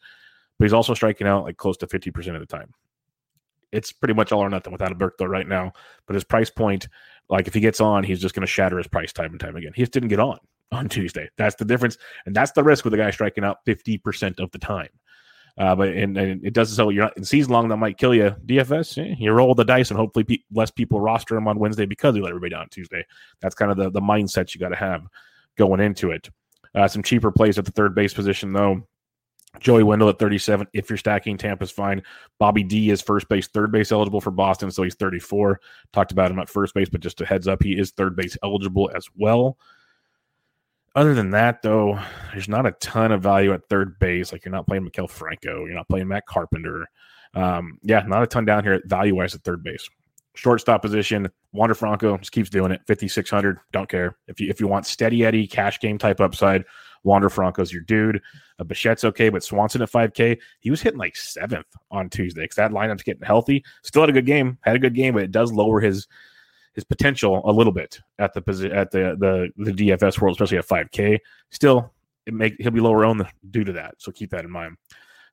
but 0.58 0.66
he's 0.66 0.74
also 0.74 0.94
striking 0.94 1.28
out 1.28 1.44
like 1.44 1.58
close 1.58 1.78
to 1.78 1.88
50% 1.88 2.36
of 2.36 2.40
the 2.40 2.46
time. 2.46 2.74
It's 3.72 3.92
pretty 3.92 4.14
much 4.14 4.32
all 4.32 4.40
or 4.42 4.50
nothing 4.50 4.72
without 4.72 4.92
a 4.92 4.96
Burke 4.96 5.16
right 5.22 5.48
now. 5.48 5.74
But 6.08 6.16
his 6.16 6.24
price 6.24 6.50
point, 6.50 6.88
like 7.30 7.48
if 7.48 7.54
he 7.54 7.60
gets 7.60 7.80
on, 7.80 8.04
he's 8.04 8.20
just 8.20 8.34
going 8.34 8.42
to 8.42 8.48
shatter 8.48 8.78
his 8.78 8.88
price 8.88 9.14
time 9.14 9.32
and 9.32 9.40
time 9.40 9.56
again. 9.56 9.74
He 9.76 9.84
just 9.84 9.92
didn't 9.92 10.10
get 10.10 10.20
on 10.20 10.40
on 10.72 10.90
Tuesday. 10.90 11.30
That's 11.38 11.56
the 11.56 11.66
difference. 11.66 11.98
And 12.26 12.36
that's 12.36 12.52
the 12.52 12.64
risk 12.64 12.84
with 12.84 12.94
a 12.94 12.98
guy 12.98 13.12
striking 13.12 13.44
out 13.44 13.64
50% 13.68 14.40
of 14.40 14.50
the 14.52 14.60
time. 14.60 14.90
Uh, 15.60 15.76
but 15.76 15.90
and, 15.90 16.18
and, 16.18 16.46
it 16.46 16.54
doesn't 16.54 16.76
so 16.76 16.90
you're 16.90 17.04
not 17.04 17.18
in 17.18 17.24
season 17.24 17.52
long 17.52 17.68
that 17.68 17.76
might 17.76 17.98
kill 17.98 18.16
you. 18.16 18.34
DFS, 18.46 18.98
eh, 18.98 19.16
you 19.20 19.30
roll 19.32 19.54
the 19.54 19.66
dice 19.66 19.92
and 19.92 20.00
hopefully 20.00 20.24
pe- 20.24 20.44
less 20.54 20.72
people 20.72 21.02
roster 21.02 21.36
him 21.36 21.50
on 21.50 21.60
Wednesday 21.60 21.86
because 21.86 22.16
you 22.16 22.24
let 22.24 22.30
everybody 22.30 22.52
down 22.52 22.70
Tuesday. 22.70 23.06
That's 23.42 23.56
kind 23.56 23.70
of 23.70 23.78
the 23.78 23.90
the 23.92 24.00
mindset 24.00 24.54
you 24.54 24.60
got 24.60 24.70
to 24.70 24.78
have 24.78 25.06
going 25.58 25.82
into 25.82 26.12
it. 26.12 26.30
Uh, 26.74 26.88
some 26.88 27.04
cheaper 27.04 27.30
plays 27.30 27.58
at 27.58 27.66
the 27.66 27.72
third 27.72 27.94
base 27.94 28.14
position 28.14 28.54
though. 28.54 28.88
Joey 29.60 29.84
Wendle 29.84 30.10
at 30.10 30.20
37. 30.20 30.68
If 30.74 30.90
you're 30.90 30.98
stacking, 30.98 31.38
Tampa's 31.38 31.72
fine. 31.72 32.04
Bobby 32.38 32.64
D 32.64 32.92
is 32.92 33.02
first 33.02 33.28
base, 33.28 33.48
third 33.48 33.72
base 33.72 33.92
eligible 33.92 34.22
for 34.22 34.32
Boston, 34.32 34.72
so 34.72 34.84
he's 34.84 34.96
34. 34.96 35.60
Talked 35.92 36.12
about 36.12 36.32
him 36.32 36.40
at 36.40 36.48
first 36.48 36.74
base, 36.74 36.88
but 36.88 37.02
just 37.02 37.20
a 37.22 37.26
heads 37.26 37.48
up, 37.48 37.64
he 37.64 37.78
is 37.78 37.92
third 37.92 38.16
base 38.16 38.38
eligible 38.44 38.92
as 38.96 39.08
well. 39.16 39.58
Other 40.96 41.14
than 41.14 41.32
that, 41.32 41.62
though, 41.62 42.00
there's 42.32 42.50
not 42.50 42.66
a 42.66 42.72
ton 42.74 43.12
of 43.12 43.22
value 43.22 43.54
at 43.54 43.68
third 43.70 44.00
base. 44.00 44.32
Like 44.32 44.44
you're 44.44 44.52
not 44.52 44.68
playing 44.68 44.88
Maikel 44.88 45.10
Franco, 45.10 45.66
you're 45.66 45.76
not 45.76 45.90
playing 45.90 46.08
Matt 46.08 46.26
Carpenter. 46.26 46.88
Um, 47.36 47.78
yeah, 47.84 48.04
not 48.08 48.24
a 48.24 48.28
ton 48.28 48.46
down 48.46 48.64
here 48.64 48.82
value 48.86 49.16
wise 49.16 49.36
at 49.36 49.44
third 49.44 49.64
base. 49.64 49.88
Shortstop 50.36 50.82
position, 50.82 51.30
Wander 51.52 51.76
Franco 51.76 52.18
just 52.18 52.32
keeps 52.32 52.50
doing 52.50 52.72
it. 52.72 52.82
5,600. 52.88 53.60
Don't 53.72 53.90
care. 53.90 54.18
If 54.28 54.40
you 54.40 54.50
if 54.50 54.60
you 54.60 54.68
want 54.68 54.86
steady 54.86 55.26
Eddie 55.26 55.48
cash 55.48 55.80
game 55.80 55.98
type 55.98 56.22
upside, 56.22 56.64
Wander 57.04 57.30
Franco's 57.30 57.72
your 57.72 57.82
dude. 57.82 58.22
Uh, 58.58 58.64
Bichette's 58.64 59.04
okay, 59.04 59.30
but 59.30 59.44
Swanson 59.44 59.82
at 59.82 59.92
5K, 59.92 60.38
he 60.60 60.72
was 60.72 60.82
hitting 60.82 61.00
like 61.00 61.16
seventh 61.16 61.68
on 61.92 62.10
Tuesday 62.10 62.42
because 62.42 62.56
that 62.56 62.72
lineup's 62.72 63.04
getting 63.04 63.24
healthy. 63.24 63.64
Still 63.84 64.04
had 64.04 64.10
a 64.10 64.14
good 64.14 64.26
game, 64.26 64.58
had 64.62 64.76
a 64.76 64.80
good 64.80 64.96
game, 64.96 65.14
but 65.14 65.24
it 65.24 65.32
does 65.32 65.52
lower 65.52 65.80
his 65.80 66.08
his 66.74 66.84
potential 66.84 67.42
a 67.46 67.52
little 67.52 67.74
bit 67.74 68.00
at 68.20 68.34
the 68.34 68.72
at 68.74 68.92
the 68.92 69.16
the 69.20 69.50
the 69.64 69.72
DFS 69.72 70.20
world, 70.20 70.36
especially 70.36 70.58
at 70.58 70.68
5K. 70.68 71.20
Still, 71.52 71.94
it 72.26 72.34
make 72.34 72.56
he'll 72.60 72.72
be 72.72 72.80
lower 72.80 73.06
owned 73.06 73.26
due 73.52 73.64
to 73.64 73.74
that. 73.74 73.96
So 73.98 74.12
keep 74.12 74.30
that 74.32 74.46
in 74.46 74.52
mind. 74.52 74.78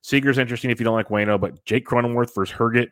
Seager's 0.01 0.37
interesting 0.37 0.71
if 0.71 0.79
you 0.79 0.83
don't 0.83 0.95
like 0.95 1.09
Wayno, 1.09 1.39
but 1.39 1.63
Jake 1.65 1.85
Cronenworth 1.85 2.33
versus 2.33 2.55
Herget 2.55 2.89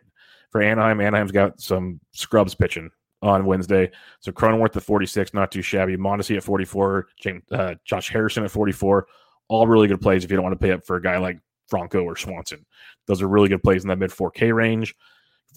for 0.51 0.61
Anaheim. 0.61 0.99
Anaheim's 0.99 1.31
got 1.31 1.59
some 1.59 1.99
scrubs 2.13 2.55
pitching 2.55 2.89
on 3.21 3.45
Wednesday. 3.45 3.89
So 4.19 4.31
Cronenworth 4.31 4.75
at 4.75 4.83
46, 4.83 5.33
not 5.33 5.51
too 5.51 5.61
shabby. 5.61 5.97
Mondesi 5.97 6.37
at 6.37 6.43
44, 6.43 7.07
James, 7.19 7.43
uh, 7.51 7.75
Josh 7.85 8.09
Harrison 8.09 8.43
at 8.43 8.51
44. 8.51 9.07
All 9.47 9.67
really 9.67 9.87
good 9.87 10.01
plays 10.01 10.23
if 10.23 10.31
you 10.31 10.37
don't 10.37 10.43
want 10.43 10.59
to 10.59 10.63
pay 10.63 10.71
up 10.71 10.85
for 10.85 10.95
a 10.95 11.01
guy 11.01 11.17
like 11.17 11.39
Franco 11.67 12.03
or 12.03 12.15
Swanson. 12.15 12.65
Those 13.07 13.21
are 13.21 13.27
really 13.27 13.49
good 13.49 13.63
plays 13.63 13.83
in 13.83 13.89
that 13.89 13.97
mid 13.97 14.11
4K 14.11 14.53
range. 14.53 14.95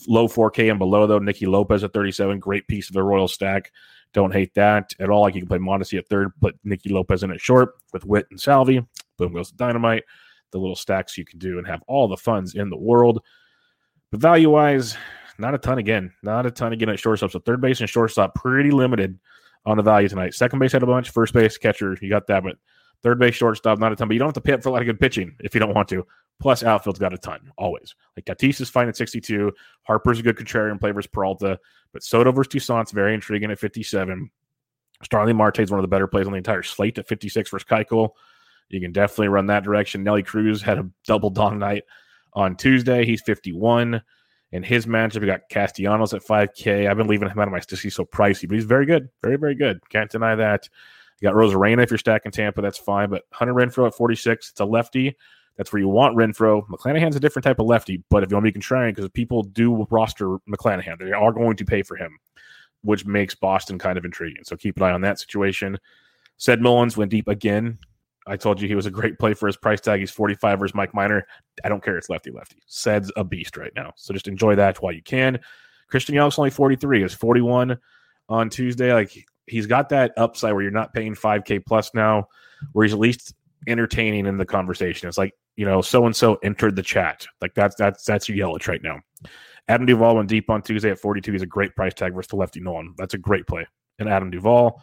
Low 0.06 0.28
4K 0.28 0.70
and 0.70 0.78
below, 0.78 1.06
though, 1.06 1.18
Nicky 1.18 1.46
Lopez 1.46 1.82
at 1.82 1.92
37. 1.92 2.38
Great 2.38 2.66
piece 2.68 2.88
of 2.88 2.94
the 2.94 3.02
Royal 3.02 3.28
stack. 3.28 3.72
Don't 4.12 4.32
hate 4.32 4.54
that 4.54 4.92
at 5.00 5.10
all. 5.10 5.22
Like 5.22 5.34
you 5.34 5.40
can 5.40 5.48
play 5.48 5.58
Mondesi 5.58 5.98
at 5.98 6.08
third, 6.08 6.32
put 6.40 6.58
Nicky 6.64 6.88
Lopez 6.90 7.22
in 7.22 7.30
at 7.30 7.40
short 7.40 7.74
with 7.92 8.04
Witt 8.04 8.26
and 8.30 8.40
Salvy. 8.40 8.84
Boom 9.16 9.34
goes 9.34 9.50
the 9.50 9.56
dynamite. 9.56 10.04
The 10.50 10.58
little 10.58 10.76
stacks 10.76 11.18
you 11.18 11.26
can 11.26 11.38
do 11.38 11.58
and 11.58 11.66
have 11.66 11.82
all 11.86 12.08
the 12.08 12.16
funds 12.16 12.54
in 12.54 12.70
the 12.70 12.76
world. 12.76 13.22
But 14.10 14.20
value 14.20 14.48
wise, 14.48 14.96
not 15.38 15.54
a 15.54 15.58
ton 15.58 15.78
again. 15.78 16.12
Not 16.22 16.46
a 16.46 16.50
ton 16.50 16.72
again 16.72 16.88
at 16.88 16.98
shortstop. 16.98 17.32
So 17.32 17.38
third 17.40 17.60
base 17.60 17.80
and 17.80 17.88
shortstop 17.88 18.34
pretty 18.34 18.70
limited 18.70 19.18
on 19.66 19.76
the 19.76 19.82
value 19.82 20.08
tonight. 20.08 20.32
Second 20.32 20.58
base 20.58 20.72
had 20.72 20.82
a 20.82 20.86
bunch. 20.86 21.10
First 21.10 21.34
base 21.34 21.58
catcher, 21.58 21.98
you 22.00 22.08
got 22.08 22.26
that, 22.28 22.42
but 22.42 22.56
third 23.02 23.18
base 23.18 23.34
shortstop 23.34 23.78
not 23.78 23.92
a 23.92 23.96
ton. 23.96 24.08
But 24.08 24.14
you 24.14 24.18
don't 24.18 24.28
have 24.28 24.34
to 24.34 24.40
pay 24.40 24.52
up 24.52 24.62
for 24.62 24.68
a 24.68 24.72
lot 24.72 24.82
of 24.82 24.86
good 24.86 25.00
pitching 25.00 25.36
if 25.40 25.54
you 25.54 25.60
don't 25.60 25.74
want 25.74 25.88
to. 25.88 26.06
Plus 26.40 26.62
outfield's 26.62 26.98
got 26.98 27.12
a 27.12 27.18
ton 27.18 27.50
always. 27.58 27.94
Like 28.16 28.24
Tatis 28.24 28.60
is 28.60 28.70
fine 28.70 28.88
at 28.88 28.96
62. 28.96 29.52
Harper's 29.82 30.20
a 30.20 30.22
good 30.22 30.36
contrarian 30.36 30.78
play 30.78 30.92
versus 30.92 31.10
Peralta, 31.12 31.58
but 31.92 32.02
Soto 32.02 32.30
versus 32.30 32.52
Toussaint's 32.52 32.92
very 32.92 33.14
intriguing 33.14 33.50
at 33.50 33.58
57. 33.58 34.30
Starling 35.02 35.36
Marte 35.36 35.60
is 35.60 35.70
one 35.70 35.80
of 35.80 35.82
the 35.82 35.88
better 35.88 36.06
plays 36.06 36.26
on 36.26 36.32
the 36.32 36.38
entire 36.38 36.62
slate 36.62 36.98
at 36.98 37.08
56 37.08 37.50
versus 37.50 37.66
Keuchel. 37.68 38.10
You 38.68 38.80
can 38.80 38.92
definitely 38.92 39.28
run 39.28 39.46
that 39.46 39.64
direction. 39.64 40.04
Nelly 40.04 40.22
Cruz 40.22 40.62
had 40.62 40.78
a 40.78 40.88
double 41.06 41.30
dong 41.30 41.58
night 41.58 41.84
on 42.34 42.56
Tuesday. 42.56 43.04
He's 43.04 43.22
51. 43.22 44.02
In 44.52 44.62
his 44.62 44.86
matchup, 44.86 45.20
we 45.20 45.26
got 45.26 45.48
Castellanos 45.50 46.14
at 46.14 46.24
5K. 46.24 46.88
I've 46.88 46.96
been 46.96 47.06
leaving 47.06 47.28
him 47.28 47.38
out 47.38 47.48
of 47.48 47.52
my 47.52 47.60
sticky 47.60 47.90
so 47.90 48.04
pricey, 48.04 48.48
but 48.48 48.54
he's 48.54 48.64
very 48.64 48.86
good. 48.86 49.08
Very, 49.22 49.36
very 49.36 49.54
good. 49.54 49.80
Can't 49.90 50.10
deny 50.10 50.34
that. 50.36 50.68
You 51.20 51.28
got 51.28 51.34
Arozarena 51.34 51.82
if 51.82 51.90
you're 51.90 51.98
stacking 51.98 52.32
Tampa, 52.32 52.62
that's 52.62 52.78
fine. 52.78 53.10
But 53.10 53.24
Hunter 53.32 53.54
Renfroe 53.54 53.86
at 53.86 53.94
46, 53.94 54.50
it's 54.50 54.60
a 54.60 54.64
lefty. 54.64 55.16
That's 55.56 55.72
where 55.72 55.80
you 55.80 55.88
want 55.88 56.16
Renfro. 56.16 56.66
McClanahan's 56.68 57.16
a 57.16 57.20
different 57.20 57.44
type 57.44 57.58
of 57.58 57.66
lefty, 57.66 58.02
but 58.10 58.22
if 58.22 58.30
you 58.30 58.36
want 58.36 58.46
to 58.46 58.52
be 58.52 58.58
contrarian, 58.58 58.94
because 58.94 59.10
people 59.10 59.42
do 59.42 59.86
roster 59.90 60.38
McClanahan, 60.48 60.98
they 60.98 61.12
are 61.12 61.32
going 61.32 61.56
to 61.56 61.64
pay 61.64 61.82
for 61.82 61.96
him, 61.96 62.16
which 62.82 63.04
makes 63.04 63.34
Boston 63.34 63.78
kind 63.78 63.98
of 63.98 64.04
intriguing. 64.04 64.44
So 64.44 64.56
keep 64.56 64.76
an 64.76 64.84
eye 64.84 64.92
on 64.92 65.00
that 65.00 65.18
situation. 65.18 65.76
Ced 66.38 66.60
Mullins 66.60 66.96
went 66.96 67.10
deep 67.10 67.26
again. 67.26 67.78
I 68.28 68.36
told 68.36 68.60
you 68.60 68.68
he 68.68 68.74
was 68.74 68.86
a 68.86 68.90
great 68.90 69.18
play 69.18 69.34
for 69.34 69.46
his 69.46 69.56
price 69.56 69.80
tag. 69.80 70.00
He's 70.00 70.10
45 70.10 70.60
versus 70.60 70.74
Mike 70.74 70.94
Minor. 70.94 71.26
I 71.64 71.68
don't 71.68 71.82
care. 71.82 71.96
It's 71.96 72.10
lefty 72.10 72.30
lefty. 72.30 72.58
Ced's 72.66 73.10
a 73.16 73.24
beast 73.24 73.56
right 73.56 73.72
now. 73.74 73.92
So 73.96 74.12
just 74.12 74.28
enjoy 74.28 74.54
that 74.56 74.80
while 74.80 74.92
you 74.92 75.02
can. 75.02 75.40
Christian 75.88 76.14
Yelich's 76.14 76.38
only 76.38 76.50
43. 76.50 77.02
Is 77.02 77.14
41 77.14 77.78
on 78.28 78.50
Tuesday. 78.50 78.92
Like 78.92 79.26
he's 79.48 79.66
got 79.66 79.88
that 79.90 80.12
upside 80.16 80.52
where 80.52 80.62
you're 80.62 80.70
not 80.70 80.92
paying 80.92 81.14
5K 81.14 81.64
plus 81.64 81.92
now, 81.94 82.28
where 82.72 82.84
he's 82.84 82.92
at 82.92 82.98
least 82.98 83.34
entertaining 83.66 84.26
in 84.26 84.36
the 84.38 84.46
conversation. 84.46 85.08
It's 85.08 85.18
like, 85.18 85.34
you 85.56 85.66
know, 85.66 85.82
so 85.82 86.06
and 86.06 86.14
so 86.14 86.36
entered 86.42 86.76
the 86.76 86.82
chat. 86.82 87.26
Like 87.40 87.54
that's 87.54 87.74
that's 87.76 88.04
that's 88.04 88.28
your 88.28 88.48
Yelich 88.48 88.68
right 88.68 88.82
now. 88.82 89.00
Adam 89.68 89.86
Duvall 89.86 90.16
went 90.16 90.28
deep 90.28 90.48
on 90.48 90.62
Tuesday 90.62 90.90
at 90.90 90.98
42. 90.98 91.32
He's 91.32 91.42
a 91.42 91.46
great 91.46 91.74
price 91.76 91.94
tag 91.94 92.14
versus 92.14 92.28
the 92.28 92.36
lefty 92.36 92.60
Nolin. 92.60 92.94
That's 92.96 93.14
a 93.14 93.18
great 93.18 93.46
play. 93.46 93.66
And 93.98 94.08
Adam 94.08 94.30
Duvall. 94.30 94.82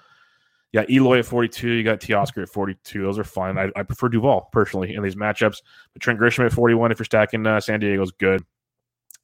Yeah, 0.73 0.83
Eloy 0.89 1.19
at 1.19 1.25
42. 1.25 1.69
You 1.69 1.83
got 1.83 2.01
Teoscar 2.01 2.43
at 2.43 2.49
42. 2.49 3.01
Those 3.01 3.17
are 3.17 3.23
fine. 3.23 3.57
I, 3.57 3.71
I 3.77 3.83
prefer 3.83 4.09
Duvall 4.09 4.49
personally 4.51 4.93
in 4.93 5.01
these 5.01 5.15
matchups. 5.15 5.61
But 5.93 6.01
Trent 6.01 6.19
Grisham 6.19 6.45
at 6.45 6.51
41 6.51 6.91
if 6.91 6.99
you're 6.99 7.05
stacking 7.05 7.47
uh, 7.47 7.61
San 7.61 7.79
Diego's 7.79 8.11
good. 8.11 8.43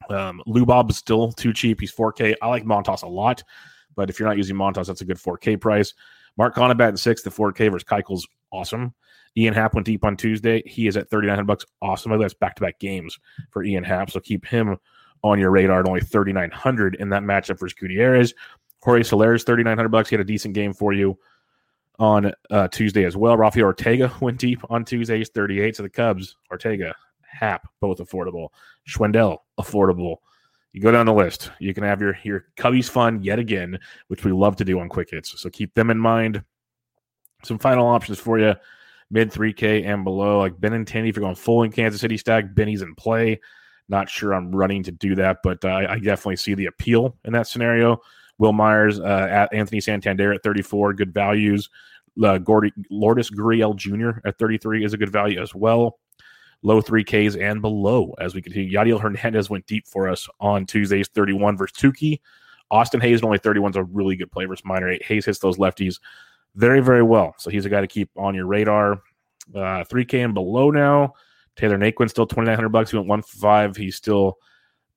Um, 0.10 0.42
Lubob 0.48 0.90
is 0.90 0.98
still 0.98 1.32
too 1.32 1.54
cheap. 1.54 1.80
He's 1.80 1.94
4K. 1.94 2.36
I 2.42 2.48
like 2.48 2.64
Montas 2.64 3.04
a 3.04 3.08
lot, 3.08 3.44
but 3.96 4.10
if 4.10 4.20
you're 4.20 4.28
not 4.28 4.38
using 4.38 4.56
Montas, 4.56 4.88
that's 4.88 5.02
a 5.02 5.06
good 5.06 5.18
4K 5.18 5.60
price. 5.60 5.94
Mark 6.38 6.56
Conabat 6.56 6.90
at 6.90 7.00
six, 7.00 7.22
the 7.22 7.30
4K 7.30 7.72
versus 7.72 7.84
Keuchel's 7.84 8.28
awesome. 8.52 8.94
Ian 9.38 9.54
Happ 9.54 9.74
went 9.74 9.86
deep 9.86 10.04
on 10.04 10.18
Tuesday. 10.18 10.62
He 10.66 10.88
is 10.88 10.98
at 10.98 11.10
3,900 11.10 11.46
bucks. 11.46 11.66
Awesome. 11.82 12.18
That's 12.20 12.34
back 12.34 12.56
to 12.56 12.62
back 12.62 12.80
games 12.80 13.18
for 13.50 13.64
Ian 13.64 13.84
Happ. 13.84 14.12
So 14.12 14.20
keep 14.20 14.46
him 14.46 14.78
on 15.24 15.40
your 15.40 15.52
radar 15.52 15.82
at 15.82 15.88
only 15.88 16.02
3,900 16.02 16.96
in 16.96 17.10
that 17.10 17.24
matchup 17.24 17.60
versus 17.60 17.74
Gutierrez. 17.74 18.34
Jorge 18.82 19.04
Soler's 19.04 19.44
3,900 19.44 19.90
bucks. 19.90 20.10
He 20.10 20.16
had 20.16 20.22
a 20.22 20.26
decent 20.26 20.54
game 20.54 20.74
for 20.74 20.92
you 20.92 21.18
on 22.00 22.32
uh, 22.50 22.68
Tuesday 22.70 23.06
as 23.06 23.16
well. 23.16 23.38
Rafael 23.38 23.66
Ortega 23.66 24.12
went 24.22 24.40
deep 24.40 24.60
on 24.70 24.84
Tuesday. 24.84 25.20
He's 25.20 25.30
38. 25.30 25.76
So 25.76 25.84
the 25.84 25.90
Cubs, 25.90 26.36
Ortega, 26.50 26.96
Happ, 27.22 27.68
both 27.80 28.00
affordable. 28.00 28.50
Schwindel, 28.90 29.38
affordable. 29.60 30.18
You 30.74 30.82
go 30.82 30.92
down 30.92 31.06
the 31.06 31.14
list. 31.14 31.52
You 31.60 31.74
can 31.74 31.84
have 31.84 32.02
your 32.02 32.18
your 32.24 32.46
Cubbies 32.58 32.90
fun 32.90 33.22
yet 33.24 33.40
again, 33.40 33.80
which 34.08 34.24
we 34.24 34.32
love 34.32 34.56
to 34.58 34.66
do 34.66 34.80
on 34.80 34.90
quick 34.90 35.10
hits. 35.12 35.40
So 35.40 35.50
keep 35.50 35.74
them 35.74 35.90
in 35.90 35.98
mind. 35.98 36.44
Some 37.44 37.60
final 37.60 37.88
options 37.88 38.20
for 38.20 38.40
you 38.40 38.56
mid 39.12 39.32
3K 39.32 39.86
and 39.86 40.04
below, 40.04 40.40
like 40.40 40.56
Benintendi. 40.56 41.10
If 41.10 41.16
you're 41.16 41.24
going 41.24 41.36
full 41.36 41.64
in 41.64 41.72
Kansas 41.72 42.02
City 42.02 42.18
stack, 42.18 42.56
Benny's 42.56 42.82
in 42.82 42.96
play. 42.96 43.40
Not 43.90 44.10
sure 44.10 44.34
I'm 44.34 44.56
running 44.56 44.84
to 44.84 44.92
do 44.92 45.16
that, 45.16 45.40
but 45.44 45.64
uh, 45.66 45.86
I 45.90 46.00
definitely 46.00 46.38
see 46.38 46.54
the 46.54 46.68
appeal 46.68 47.18
in 47.26 47.34
that 47.34 47.48
scenario. 47.48 48.02
Wil 48.38 48.54
Myers, 48.54 49.00
uh, 49.00 49.28
at 49.30 49.54
Anthony 49.54 49.82
Santander 49.82 50.34
at 50.34 50.44
34, 50.44 50.94
good 50.94 51.14
values. 51.14 51.70
Uh, 52.24 52.38
Gordy, 52.38 52.72
Lourdes 52.90 53.30
Gurriel 53.30 53.76
Jr. 53.76 54.26
at 54.26 54.40
33 54.40 54.86
is 54.86 54.94
a 54.94 54.98
good 54.98 55.12
value 55.12 55.42
as 55.42 55.54
well. 55.54 56.00
Low 56.64 56.82
3Ks 56.82 57.42
and 57.42 57.62
below 57.62 58.14
as 58.20 58.36
we 58.36 58.42
continue. 58.42 58.72
Yadiel 58.72 59.02
Hernandez 59.02 59.50
went 59.50 59.66
deep 59.66 59.88
for 59.88 60.08
us 60.08 60.28
on 60.40 60.66
Tuesdays, 60.66 61.08
31 61.08 61.58
versus 61.58 61.76
Touki. 61.76 62.20
Austin 62.70 63.02
Hays, 63.02 63.24
only 63.24 63.38
31 63.38 63.72
is 63.72 63.76
a 63.78 63.84
really 63.84 64.16
good 64.16 64.32
play 64.32 64.46
versus 64.46 64.64
minor 64.64 64.90
eight. 64.90 65.04
Hays 65.04 65.26
hits 65.26 65.40
those 65.40 65.58
lefties 65.58 66.00
very, 66.56 66.80
very 66.82 67.04
well. 67.04 67.34
So 67.38 67.50
he's 67.50 67.66
a 67.66 67.70
guy 67.70 67.82
to 67.82 67.88
keep 67.88 68.10
on 68.16 68.36
your 68.36 68.46
radar. 68.46 69.02
Uh, 69.54 69.84
3K 69.84 70.24
and 70.24 70.34
below 70.34 70.70
now. 70.70 71.14
Tyler 71.56 71.78
Naquin 71.78 72.10
still 72.10 72.26
2900 72.26 72.70
bucks. 72.70 72.92
He 72.92 72.98
went 72.98 73.10
one 73.10 73.22
five. 73.22 73.76
He's 73.76 73.96
still 73.96 74.38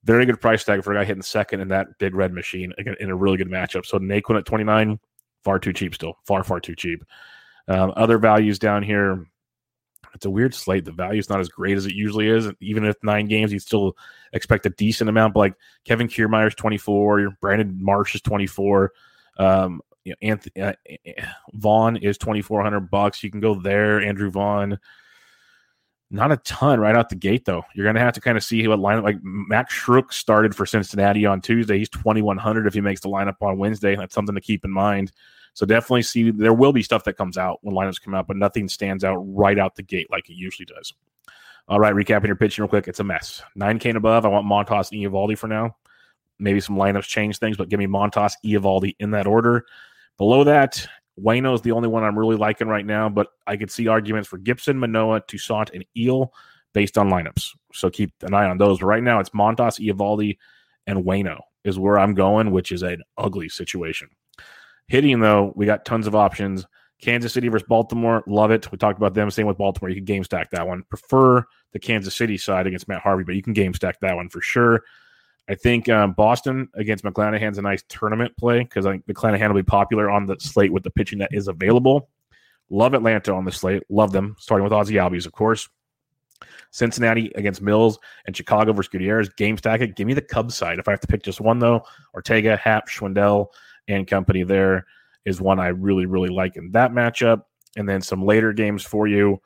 very 0.05 0.27
good 0.27 0.40
price 0.40 0.64
tag 0.64 0.85
for 0.85 0.92
a 0.92 0.96
guy 0.96 1.05
hitting 1.05 1.22
second 1.22 1.61
in 1.61 1.68
that 1.68 1.98
big 1.98 2.14
red 2.14 2.33
machine 2.33 2.72
again 2.79 2.94
in 3.00 3.11
a 3.11 3.16
really 3.16 3.37
good 3.37 3.48
matchup. 3.48 3.87
So 3.87 3.98
Naquin 3.98 4.38
at 4.38 4.44
29, 4.44 5.00
far 5.42 5.59
too 5.59 5.72
cheap 5.72 5.94
still, 5.94 6.18
far 6.27 6.44
far 6.44 6.61
too 6.61 6.77
cheap. 6.77 7.05
Um, 7.68 7.92
other 7.96 8.18
values 8.18 8.59
down 8.59 8.83
here. 8.83 9.27
It's 10.14 10.24
a 10.24 10.31
weird 10.31 10.55
slate. 10.55 10.85
The 10.85 10.92
value 10.92 11.18
is 11.18 11.29
not 11.29 11.40
as 11.40 11.48
great 11.48 11.77
as 11.77 11.87
it 11.87 11.94
usually 11.94 12.29
is. 12.29 12.48
Even 12.61 12.85
if 12.85 12.96
nine 13.03 13.27
games, 13.27 13.53
you 13.53 13.59
still 13.59 13.96
expect 14.33 14.66
a 14.66 14.70
decent 14.70 15.11
amount. 15.11 15.35
But 15.35 15.40
like 15.40 15.55
Kevin 15.85 16.09
Kiermaier's 16.09 16.55
24, 16.55 17.37
Brandon 17.40 17.77
Marsh 17.81 18.14
is 18.14 18.20
24. 18.20 18.92
Um, 19.38 19.81
you 20.05 20.12
know, 20.12 20.16
Anthony 20.29 20.62
uh, 20.62 20.72
Vaughn 21.55 21.96
is 21.96 22.18
2400 22.18 22.90
bucks. 22.90 23.22
You 23.24 23.31
can 23.31 23.40
go 23.40 23.55
there. 23.55 24.00
Andrew 24.00 24.31
Vaughn 24.31 24.79
not 26.14 26.33
a 26.33 26.37
ton 26.38 26.81
right 26.81 26.94
out 26.94 27.09
the 27.09 27.16
gate, 27.16 27.44
though. 27.44 27.62
You're 27.74 27.85
going 27.85 27.96
to 27.96 28.00
have 28.00 28.14
to 28.14 28.20
kind 28.20 28.37
of 28.37 28.44
see 28.44 28.66
what 28.68 28.79
lineup. 28.79 29.03
Like 29.03 29.18
Max 29.22 29.74
Schrock 29.74 30.12
started 30.12 30.55
for 30.55 30.64
Cincinnati 30.64 31.27
on 31.27 31.40
Tuesday. 31.40 31.79
He's 31.79 31.88
2,100 31.88 32.66
if 32.66 32.74
he 32.74 32.81
makes 32.81 33.00
the 33.00 33.09
lineup 33.09 33.37
on 33.40 33.59
Wednesday. 33.59 33.96
That's 33.96 34.14
something 34.14 34.35
to 34.35 34.40
keep 34.40 34.64
in 34.64 34.70
mind. 34.70 35.12
So 35.55 35.66
definitely 35.66 36.03
see 36.03 36.31
there 36.31 36.53
will 36.53 36.72
be 36.72 36.83
stuff 36.83 37.05
that 37.05 37.16
comes 37.16 37.37
out 37.37 37.59
when 37.62 37.74
lineups 37.74 38.03
come 38.03 38.14
out, 38.14 38.27
but 38.27 38.37
nothing 38.37 38.68
stands 38.68 39.05
out 39.05 39.16
right 39.16 39.59
out 39.59 39.77
the 39.77 39.83
gate 39.83 40.09
like 40.11 40.29
it 40.29 40.35
usually 40.35 40.66
does. 40.66 40.92
All 41.68 41.81
right, 41.81 41.94
recapping 41.94 42.27
your 42.27 42.37
pitching 42.37 42.62
real 42.62 42.68
quick. 42.68 42.88
It's 42.88 43.00
a 43.00 43.05
mess. 43.05 43.42
9K 43.59 43.90
and 43.90 43.96
above. 43.96 44.24
I 44.24 44.29
want 44.29 44.46
Montas 44.46 44.92
and 44.92 45.00
Eovaldi 45.00 45.38
for 45.38 45.48
now. 45.48 45.77
Maybe 46.38 46.61
some 46.61 46.77
lineups 46.77 47.05
change 47.05 47.38
things, 47.38 47.57
but 47.57 47.68
give 47.68 47.79
me 47.79 47.87
Montas, 47.87 48.33
Eovaldi 48.44 48.96
in 48.98 49.12
that 49.12 49.27
order. 49.27 49.64
Below 50.18 50.44
that, 50.44 50.87
Wayno 51.20 51.55
is 51.55 51.62
the 51.62 51.72
only 51.72 51.88
one 51.88 52.03
I'm 52.03 52.18
really 52.18 52.37
liking 52.37 52.68
right 52.68 52.85
now, 52.85 53.09
but 53.09 53.29
I 53.46 53.57
could 53.57 53.70
see 53.70 53.88
arguments 53.88 54.29
for 54.29 54.38
Gibson, 54.38 54.79
Manoah, 54.79 55.22
Toussaint, 55.22 55.70
and 55.72 55.85
Gil 55.94 56.33
based 56.72 56.98
on 56.98 57.09
lineups. 57.09 57.50
So 57.72 57.88
keep 57.90 58.12
an 58.22 58.35
eye 58.35 58.48
on 58.48 58.59
those. 58.59 58.81
But 58.81 58.87
right 58.87 59.03
now, 59.03 59.20
it's 59.20 59.31
Montas, 59.31 59.79
Eovaldi, 59.81 60.38
and 60.87 61.05
Wayno 61.05 61.40
is 61.64 61.79
where 61.79 61.98
I'm 61.98 62.14
going, 62.14 62.50
which 62.50 62.72
is 62.72 62.83
an 62.83 63.03
ugly 63.16 63.48
situation. 63.48 64.09
Hitting, 64.88 65.20
though, 65.20 65.53
we 65.57 65.66
got 65.66 65.85
tons 65.85 66.07
of 66.07 66.14
options. 66.14 66.66
Kansas 67.00 67.33
City 67.33 67.48
versus 67.48 67.66
Baltimore, 67.68 68.22
love 68.27 68.50
it. 68.50 68.70
We 68.70 68.79
talked 68.79 68.98
about 68.98 69.14
them. 69.14 69.31
Same 69.31 69.46
with 69.46 69.59
Baltimore. 69.59 69.90
You 69.90 69.96
can 69.96 70.05
game 70.05 70.24
stack 70.24 70.50
that 70.50 70.66
one. 70.66 70.85
Prefer 70.88 71.44
the 71.72 71.79
Kansas 71.79 72.14
City 72.14 72.38
side 72.38 72.66
against 72.66 72.88
Matt 72.88 73.03
Harvey, 73.03 73.24
but 73.24 73.35
you 73.35 73.42
can 73.42 73.53
game 73.53 73.74
stack 73.74 74.00
that 74.00 74.16
one 74.16 74.29
for 74.29 74.40
sure. 74.40 74.83
I 75.48 75.54
think 75.54 75.88
um, 75.88 76.12
Boston 76.12 76.68
against 76.74 77.04
McClanahan's 77.04 77.59
a 77.59 77.62
nice 77.62 77.83
tournament 77.88 78.37
play 78.37 78.61
because 78.61 78.87
I 78.87 78.92
think 78.92 79.07
McClanahan 79.07 79.48
will 79.48 79.57
be 79.57 79.62
popular 79.62 80.11
on 80.11 80.26
the 80.26 80.37
slate 80.38 80.72
with 80.72 80.83
the 80.83 80.90
pitching 80.90 81.18
that 81.18 81.30
is 81.33 81.48
available. 81.48 82.09
Love 82.70 82.94
Atlanta 82.94 83.35
on 83.35 83.44
the 83.44 83.52
slate. 83.52 83.83
Love 83.90 84.12
them, 84.12 84.37
starting 84.38 84.64
with 84.64 84.72
Ozzie 84.72 84.94
Albies, 84.94 85.26
of 85.26 85.33
course. 85.33 85.68
Cincinnati 86.70 87.30
against 87.37 87.62
Mills 87.62 87.98
and 88.26 88.37
Chicago 88.37 88.72
versus 88.72 88.88
Gutierrez. 88.88 89.28
Game 89.28 89.57
stack 89.57 89.80
it. 89.80 89.96
Give 89.96 90.07
me 90.07 90.14
the 90.14 90.22
Cubs 90.22 90.57
side. 90.57 90.78
If 90.78 90.88
I 90.88 90.92
have 90.92 91.00
to 91.00 91.07
pick 91.07 91.22
just 91.22 91.40
one, 91.40 91.59
though, 91.59 91.85
Ortega, 92.14 92.57
Happ, 92.57 92.88
Schwindel, 92.88 93.48
and 93.87 94.07
company 94.07 94.42
there 94.42 94.87
is 95.24 95.40
one 95.40 95.61
I 95.61 95.68
really, 95.68 96.07
really 96.07 96.30
like 96.30 96.57
in 96.57 96.70
that 96.72 96.92
matchup. 96.92 97.42
And 97.76 97.88
then 97.88 98.00
some 98.00 98.24
later 98.24 98.52
games 98.52 98.83
for 98.83 99.07
you. 99.07 99.40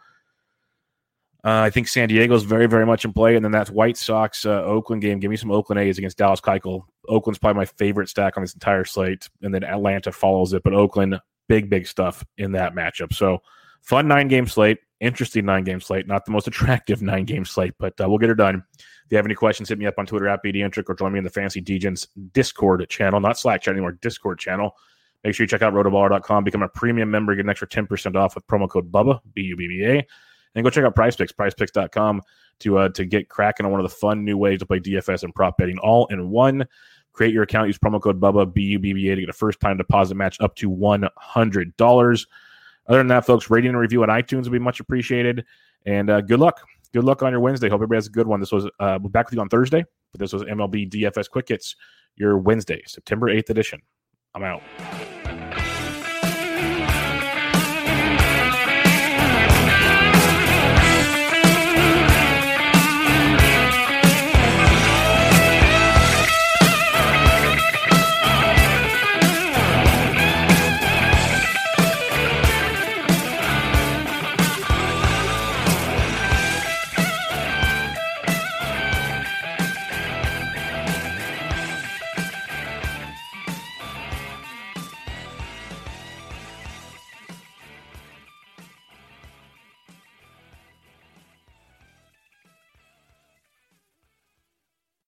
Uh, 1.44 1.62
I 1.62 1.70
think 1.70 1.86
San 1.86 2.08
Diego's 2.08 2.42
very, 2.42 2.66
very 2.66 2.84
much 2.84 3.04
in 3.04 3.12
play. 3.12 3.36
And 3.36 3.44
then 3.44 3.52
that's 3.52 3.70
White 3.70 3.96
Sox 3.96 4.44
uh, 4.44 4.62
Oakland 4.64 5.02
game. 5.02 5.20
Give 5.20 5.30
me 5.30 5.36
some 5.36 5.52
Oakland 5.52 5.80
A's 5.80 5.98
against 5.98 6.18
Dallas 6.18 6.40
Keuchel. 6.40 6.82
Oakland's 7.08 7.38
probably 7.38 7.58
my 7.58 7.64
favorite 7.64 8.08
stack 8.08 8.36
on 8.36 8.42
this 8.42 8.54
entire 8.54 8.84
slate. 8.84 9.28
And 9.42 9.54
then 9.54 9.62
Atlanta 9.62 10.10
follows 10.10 10.52
it. 10.52 10.62
But 10.64 10.74
Oakland, 10.74 11.20
big, 11.48 11.70
big 11.70 11.86
stuff 11.86 12.24
in 12.38 12.52
that 12.52 12.74
matchup. 12.74 13.12
So 13.14 13.38
fun 13.82 14.08
nine 14.08 14.26
game 14.28 14.48
slate. 14.48 14.78
Interesting 15.00 15.44
nine 15.44 15.62
game 15.62 15.80
slate. 15.80 16.08
Not 16.08 16.24
the 16.24 16.32
most 16.32 16.46
attractive 16.48 17.02
nine 17.02 17.24
game 17.24 17.44
slate, 17.44 17.74
but 17.78 17.98
uh, 18.00 18.08
we'll 18.08 18.18
get 18.18 18.30
her 18.30 18.34
done. 18.34 18.64
If 18.76 19.12
you 19.12 19.16
have 19.16 19.24
any 19.24 19.36
questions, 19.36 19.68
hit 19.68 19.78
me 19.78 19.86
up 19.86 19.94
on 19.96 20.06
Twitter 20.06 20.28
at 20.28 20.44
BDentric 20.44 20.84
or 20.88 20.94
join 20.94 21.12
me 21.12 21.18
in 21.18 21.24
the 21.24 21.30
Fancy 21.30 21.62
Degens 21.62 22.08
Discord 22.34 22.86
channel, 22.90 23.20
not 23.20 23.38
Slack 23.38 23.62
chat 23.62 23.72
anymore, 23.72 23.92
Discord 23.92 24.38
channel. 24.38 24.72
Make 25.24 25.34
sure 25.34 25.44
you 25.44 25.48
check 25.48 25.62
out 25.62 25.72
rotoballer.com, 25.72 26.44
become 26.44 26.62
a 26.62 26.68
premium 26.68 27.10
member, 27.10 27.34
get 27.34 27.44
an 27.44 27.48
extra 27.48 27.66
10% 27.66 28.16
off 28.16 28.34
with 28.34 28.46
promo 28.46 28.68
code 28.68 28.92
BUBBA, 28.92 29.20
B 29.32 29.42
U 29.42 29.56
B 29.56 29.66
B 29.66 29.84
A. 29.86 30.06
And 30.54 30.64
go 30.64 30.70
check 30.70 30.84
out 30.84 30.94
Prize 30.94 31.16
Picks, 31.16 31.32
prizepicks.com 31.32 32.22
to 32.60 32.78
uh, 32.78 32.88
to 32.90 33.04
get 33.04 33.28
cracking 33.28 33.66
on 33.66 33.72
one 33.72 33.80
of 33.80 33.88
the 33.88 33.96
fun 33.96 34.24
new 34.24 34.36
ways 34.36 34.58
to 34.60 34.66
play 34.66 34.80
DFS 34.80 35.22
and 35.22 35.34
prop 35.34 35.56
betting 35.58 35.78
all 35.78 36.06
in 36.06 36.30
one. 36.30 36.66
Create 37.12 37.32
your 37.32 37.42
account, 37.42 37.66
use 37.66 37.78
promo 37.78 38.00
code 38.00 38.20
BUBBA, 38.20 38.52
B 38.54 38.62
U 38.62 38.78
B 38.78 38.92
B 38.92 39.08
A 39.08 39.14
to 39.14 39.22
get 39.22 39.30
a 39.30 39.32
first 39.32 39.60
time 39.60 39.76
deposit 39.76 40.14
match 40.14 40.40
up 40.40 40.54
to 40.56 40.70
$100. 40.70 42.26
Other 42.86 42.98
than 42.98 43.08
that, 43.08 43.26
folks, 43.26 43.50
rating 43.50 43.70
and 43.70 43.78
review 43.78 44.02
on 44.02 44.08
iTunes 44.08 44.44
would 44.44 44.52
be 44.52 44.58
much 44.58 44.80
appreciated. 44.80 45.44
And 45.84 46.10
uh, 46.10 46.20
good 46.20 46.40
luck. 46.40 46.60
Good 46.92 47.04
luck 47.04 47.22
on 47.22 47.32
your 47.32 47.40
Wednesday. 47.40 47.68
Hope 47.68 47.78
everybody 47.78 47.98
has 47.98 48.06
a 48.06 48.10
good 48.10 48.26
one. 48.26 48.40
This 48.40 48.52
was 48.52 48.66
uh, 48.80 48.98
back 48.98 49.26
with 49.26 49.34
you 49.34 49.40
on 49.40 49.48
Thursday, 49.48 49.84
but 50.12 50.20
this 50.20 50.32
was 50.32 50.42
MLB 50.44 50.90
DFS 50.90 51.28
Quick 51.28 51.48
Hits, 51.48 51.76
your 52.16 52.38
Wednesday, 52.38 52.82
September 52.86 53.26
8th 53.26 53.50
edition. 53.50 53.82
I'm 54.34 54.42
out. 54.44 54.62